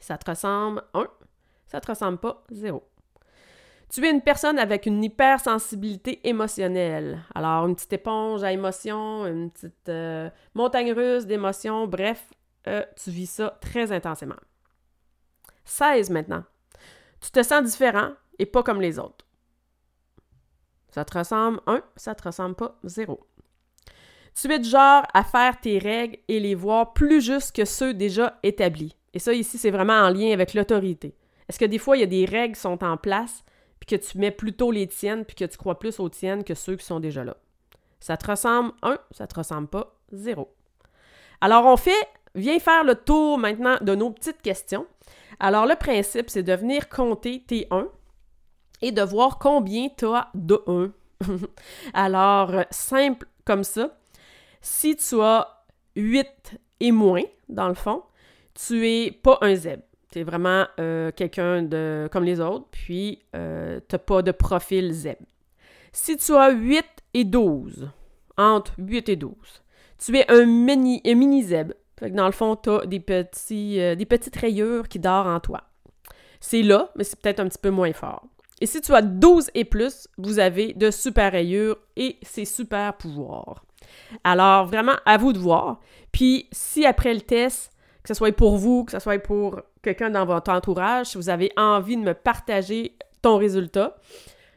Ça 0.00 0.16
te 0.16 0.30
ressemble 0.30 0.82
1, 0.94 1.06
ça 1.66 1.82
te 1.82 1.88
ressemble 1.90 2.16
pas 2.16 2.42
0. 2.50 2.82
Tu 3.90 4.02
es 4.02 4.10
une 4.10 4.22
personne 4.22 4.58
avec 4.58 4.86
une 4.86 5.04
hypersensibilité 5.04 6.26
émotionnelle. 6.26 7.22
Alors, 7.34 7.66
une 7.66 7.74
petite 7.74 7.92
éponge 7.92 8.42
à 8.42 8.52
émotions, 8.52 9.26
une 9.26 9.50
petite 9.50 9.90
euh, 9.90 10.30
montagne 10.54 10.94
russe 10.94 11.26
d'émotions, 11.26 11.86
bref, 11.86 12.32
euh, 12.68 12.82
tu 12.96 13.10
vis 13.10 13.26
ça 13.26 13.58
très 13.60 13.92
intensément. 13.92 14.36
16 15.64 16.10
maintenant. 16.10 16.44
Tu 17.20 17.30
te 17.30 17.42
sens 17.42 17.62
différent 17.62 18.12
et 18.38 18.46
pas 18.46 18.62
comme 18.62 18.80
les 18.80 18.98
autres. 18.98 19.24
Ça 20.90 21.04
te 21.04 21.16
ressemble 21.16 21.60
1, 21.66 21.82
ça 21.96 22.14
te 22.14 22.24
ressemble 22.24 22.54
pas 22.54 22.78
0. 22.84 23.18
Tu 24.34 24.52
es 24.52 24.58
du 24.58 24.68
genre 24.68 25.04
à 25.12 25.24
faire 25.24 25.60
tes 25.60 25.78
règles 25.78 26.18
et 26.28 26.40
les 26.40 26.54
voir 26.54 26.92
plus 26.92 27.20
justes 27.20 27.54
que 27.54 27.64
ceux 27.64 27.94
déjà 27.94 28.38
établis. 28.42 28.96
Et 29.14 29.18
ça, 29.18 29.32
ici, 29.32 29.58
c'est 29.58 29.70
vraiment 29.70 30.00
en 30.00 30.10
lien 30.10 30.32
avec 30.32 30.54
l'autorité. 30.54 31.14
Est-ce 31.48 31.58
que 31.58 31.64
des 31.64 31.78
fois, 31.78 31.96
il 31.96 32.00
y 32.00 32.04
a 32.04 32.06
des 32.06 32.24
règles 32.24 32.54
qui 32.54 32.60
sont 32.60 32.82
en 32.82 32.96
place, 32.96 33.44
puis 33.78 33.98
que 33.98 34.02
tu 34.02 34.18
mets 34.18 34.30
plutôt 34.30 34.70
les 34.70 34.86
tiennes, 34.86 35.24
puis 35.24 35.34
que 35.34 35.44
tu 35.44 35.58
crois 35.58 35.78
plus 35.78 36.00
aux 36.00 36.08
tiennes 36.08 36.44
que 36.44 36.54
ceux 36.54 36.76
qui 36.76 36.84
sont 36.84 37.00
déjà 37.00 37.24
là? 37.24 37.36
Ça 38.00 38.16
te 38.16 38.30
ressemble 38.30 38.72
1, 38.82 38.98
ça 39.10 39.26
te 39.26 39.34
ressemble 39.34 39.68
pas 39.68 39.98
0. 40.12 40.52
Alors, 41.40 41.66
on 41.66 41.76
fait, 41.76 42.08
viens 42.34 42.58
faire 42.58 42.84
le 42.84 42.94
tour 42.94 43.38
maintenant 43.38 43.76
de 43.80 43.94
nos 43.94 44.10
petites 44.10 44.40
questions. 44.40 44.86
Alors, 45.44 45.66
le 45.66 45.74
principe, 45.74 46.30
c'est 46.30 46.44
de 46.44 46.52
venir 46.52 46.88
compter 46.88 47.42
tes 47.44 47.66
1 47.72 47.88
et 48.80 48.92
de 48.92 49.02
voir 49.02 49.40
combien 49.40 49.88
tu 49.88 50.06
as 50.06 50.28
de 50.34 50.62
1. 50.68 50.92
Alors, 51.94 52.52
simple 52.70 53.26
comme 53.44 53.64
ça. 53.64 53.98
Si 54.60 54.94
tu 54.94 55.20
as 55.20 55.64
8 55.96 56.28
et 56.78 56.92
moins, 56.92 57.24
dans 57.48 57.66
le 57.66 57.74
fond, 57.74 58.04
tu 58.54 58.88
es 58.88 59.10
pas 59.10 59.38
un 59.40 59.56
zèbre. 59.56 59.82
Tu 60.12 60.20
es 60.20 60.22
vraiment 60.22 60.64
euh, 60.78 61.10
quelqu'un 61.10 61.64
de 61.64 62.08
comme 62.12 62.22
les 62.22 62.38
autres, 62.38 62.68
puis 62.70 63.24
euh, 63.34 63.80
tu 63.88 63.96
n'as 63.96 63.98
pas 63.98 64.22
de 64.22 64.30
profil 64.30 64.92
zèbre. 64.92 65.26
Si 65.90 66.16
tu 66.18 66.34
as 66.36 66.50
8 66.50 66.84
et 67.14 67.24
12, 67.24 67.90
entre 68.36 68.74
8 68.78 69.08
et 69.08 69.16
12, 69.16 69.32
tu 69.98 70.16
es 70.16 70.30
un 70.30 70.46
mini, 70.46 71.02
un. 71.04 71.66
Fait 71.98 72.10
que 72.10 72.16
dans 72.16 72.26
le 72.26 72.32
fond, 72.32 72.56
tu 72.56 72.70
as 72.70 72.86
des, 72.86 73.02
euh, 73.78 73.94
des 73.94 74.06
petites 74.06 74.36
rayures 74.36 74.88
qui 74.88 74.98
dorment 74.98 75.34
en 75.34 75.40
toi. 75.40 75.62
C'est 76.40 76.62
là, 76.62 76.90
mais 76.96 77.04
c'est 77.04 77.20
peut-être 77.20 77.40
un 77.40 77.48
petit 77.48 77.58
peu 77.58 77.70
moins 77.70 77.92
fort. 77.92 78.26
Et 78.60 78.66
si 78.66 78.80
tu 78.80 78.94
as 78.94 79.02
12 79.02 79.50
et 79.54 79.64
plus, 79.64 80.08
vous 80.18 80.38
avez 80.38 80.72
de 80.74 80.90
super 80.90 81.32
rayures 81.32 81.76
et 81.96 82.18
c'est 82.22 82.44
super 82.44 82.94
pouvoirs. 82.96 83.64
Alors, 84.24 84.66
vraiment, 84.66 84.96
à 85.04 85.16
vous 85.16 85.32
de 85.32 85.38
voir. 85.38 85.80
Puis, 86.12 86.48
si 86.52 86.86
après 86.86 87.14
le 87.14 87.20
test, 87.20 87.72
que 88.02 88.08
ce 88.08 88.14
soit 88.14 88.34
pour 88.34 88.56
vous, 88.56 88.84
que 88.84 88.92
ce 88.92 88.98
soit 88.98 89.18
pour 89.18 89.60
quelqu'un 89.82 90.10
dans 90.10 90.24
votre 90.24 90.50
entourage, 90.50 91.06
si 91.06 91.16
vous 91.16 91.28
avez 91.28 91.52
envie 91.56 91.96
de 91.96 92.02
me 92.02 92.14
partager 92.14 92.96
ton 93.20 93.36
résultat, 93.36 93.96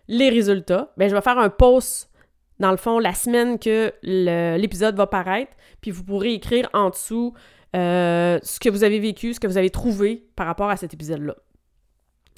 les 0.07 0.29
résultats, 0.29 0.91
ben 0.97 1.09
je 1.09 1.15
vais 1.15 1.21
faire 1.21 1.39
un 1.39 1.49
post 1.49 2.09
dans 2.59 2.71
le 2.71 2.77
fond, 2.77 2.99
la 2.99 3.13
semaine 3.13 3.59
que 3.59 3.93
l'épisode 4.03 4.95
va 4.95 5.07
paraître, 5.07 5.51
puis 5.81 5.91
vous 5.91 6.03
pourrez 6.03 6.33
écrire 6.33 6.69
en 6.73 6.89
dessous 6.89 7.33
euh, 7.75 8.39
ce 8.43 8.59
que 8.59 8.69
vous 8.69 8.83
avez 8.83 8.99
vécu, 8.99 9.33
ce 9.33 9.39
que 9.39 9.47
vous 9.47 9.57
avez 9.57 9.69
trouvé 9.69 10.27
par 10.35 10.47
rapport 10.47 10.69
à 10.69 10.77
cet 10.77 10.93
épisode-là. 10.93 11.35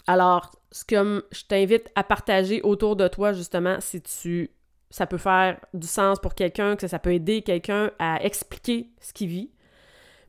Alors, 0.08 0.51
ce 0.71 0.86
que 0.86 1.25
je 1.32 1.43
t'invite 1.43 1.89
à 1.95 2.03
partager 2.03 2.62
autour 2.62 2.95
de 2.95 3.08
toi, 3.08 3.34
justement, 3.34 3.77
si 3.80 4.01
tu 4.01 4.51
ça 4.89 5.06
peut 5.06 5.17
faire 5.17 5.60
du 5.73 5.88
sens 5.88 6.19
pour 6.19 6.34
quelqu'un, 6.34 6.75
que 6.75 6.88
ça 6.88 6.97
peut 6.97 7.13
aider 7.13 7.41
quelqu'un 7.41 7.91
à 7.99 8.23
expliquer 8.23 8.89
ce 9.01 9.12
qu'il 9.12 9.27
vit. 9.27 9.51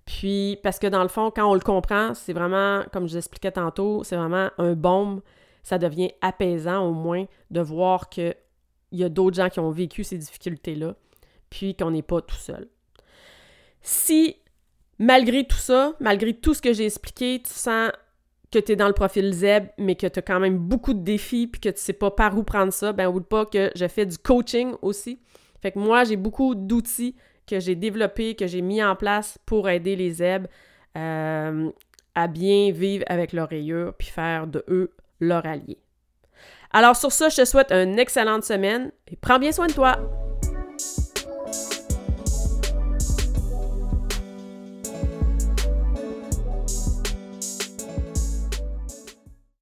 Puis, 0.05 0.59
parce 0.63 0.79
que 0.79 0.87
dans 0.87 1.03
le 1.03 1.09
fond, 1.09 1.31
quand 1.31 1.49
on 1.49 1.55
le 1.55 1.61
comprend, 1.61 2.15
c'est 2.15 2.33
vraiment, 2.33 2.83
comme 2.93 3.07
je 3.09 3.15
l'expliquais 3.15 3.53
tantôt, 3.53 4.03
c'est 4.05 4.17
vraiment 4.17 4.51
un 4.59 4.73
baume. 4.73 5.21
Ça 5.63 5.79
devient 5.79 6.11
apaisant 6.23 6.85
au 6.85 6.93
moins 6.93 7.27
de 7.51 7.61
voir 7.61 8.09
que 8.09 8.35
il 8.93 8.99
y 8.99 9.05
a 9.05 9.09
d'autres 9.09 9.37
gens 9.37 9.49
qui 9.49 9.61
ont 9.61 9.71
vécu 9.71 10.05
ces 10.05 10.19
difficultés-là, 10.19 10.97
puis 11.51 11.75
qu'on 11.75 11.91
n'est 11.91 12.03
pas 12.03 12.21
tout 12.21 12.37
seul. 12.37 12.69
Si, 13.83 14.37
malgré 14.99 15.47
tout 15.47 15.57
ça, 15.57 15.95
malgré 16.01 16.35
tout 16.35 16.55
ce 16.55 16.63
que 16.63 16.73
j'ai 16.73 16.87
expliqué, 16.87 17.41
tu 17.43 17.53
sens 17.53 17.91
que 18.51 18.59
tu 18.59 18.73
es 18.73 18.77
dans 18.77 18.89
le 18.89 18.95
profil 18.95 19.33
ZEB, 19.33 19.69
mais 19.79 19.95
que 19.95 20.07
tu 20.07 20.19
as 20.19 20.23
quand 20.23 20.41
même 20.41 20.59
beaucoup 20.59 20.95
de 20.95 21.03
défis, 21.03 21.47
puis 21.47 21.61
que 21.61 21.69
tu 21.69 21.81
sais 21.81 21.93
pas 21.93 22.11
par 22.11 22.37
où 22.37 22.43
prendre 22.43 22.73
ça, 22.73 22.93
ben 22.93 23.09
oublie 23.09 23.25
pas 23.29 23.47
que 23.47 23.71
je 23.75 23.87
fais 23.89 24.07
du 24.07 24.17
coaching 24.19 24.75
aussi. 24.83 25.19
Fait 25.61 25.73
que 25.73 25.79
moi, 25.79 26.05
j'ai 26.05 26.17
beaucoup 26.17 26.55
d'outils 26.55 27.17
que 27.47 27.61
j'ai 27.61 27.75
développés, 27.75 28.35
que 28.35 28.47
j'ai 28.47 28.63
mis 28.63 28.83
en 28.83 28.97
place 28.97 29.39
pour 29.47 29.69
aider 29.69 29.97
les 29.97 30.13
ZEB 30.13 30.47
euh, 30.97 31.71
à 32.15 32.29
bien 32.29 32.71
vivre 32.73 33.05
avec 33.09 33.33
leur 33.33 33.49
rayure, 33.49 33.95
puis 33.95 34.09
faire 34.09 34.47
de 34.47 34.65
eux 34.69 34.93
leur 35.21 35.47
allié. 35.47 35.79
Alors 36.71 36.97
sur 36.97 37.13
ça, 37.13 37.29
je 37.29 37.37
te 37.37 37.45
souhaite 37.45 37.73
une 37.73 37.99
excellente 37.99 38.45
semaine 38.45 38.93
et 39.11 39.17
prends 39.17 39.39
bien 39.39 39.53
soin 39.53 39.67
de 39.67 39.73
toi. 39.73 39.97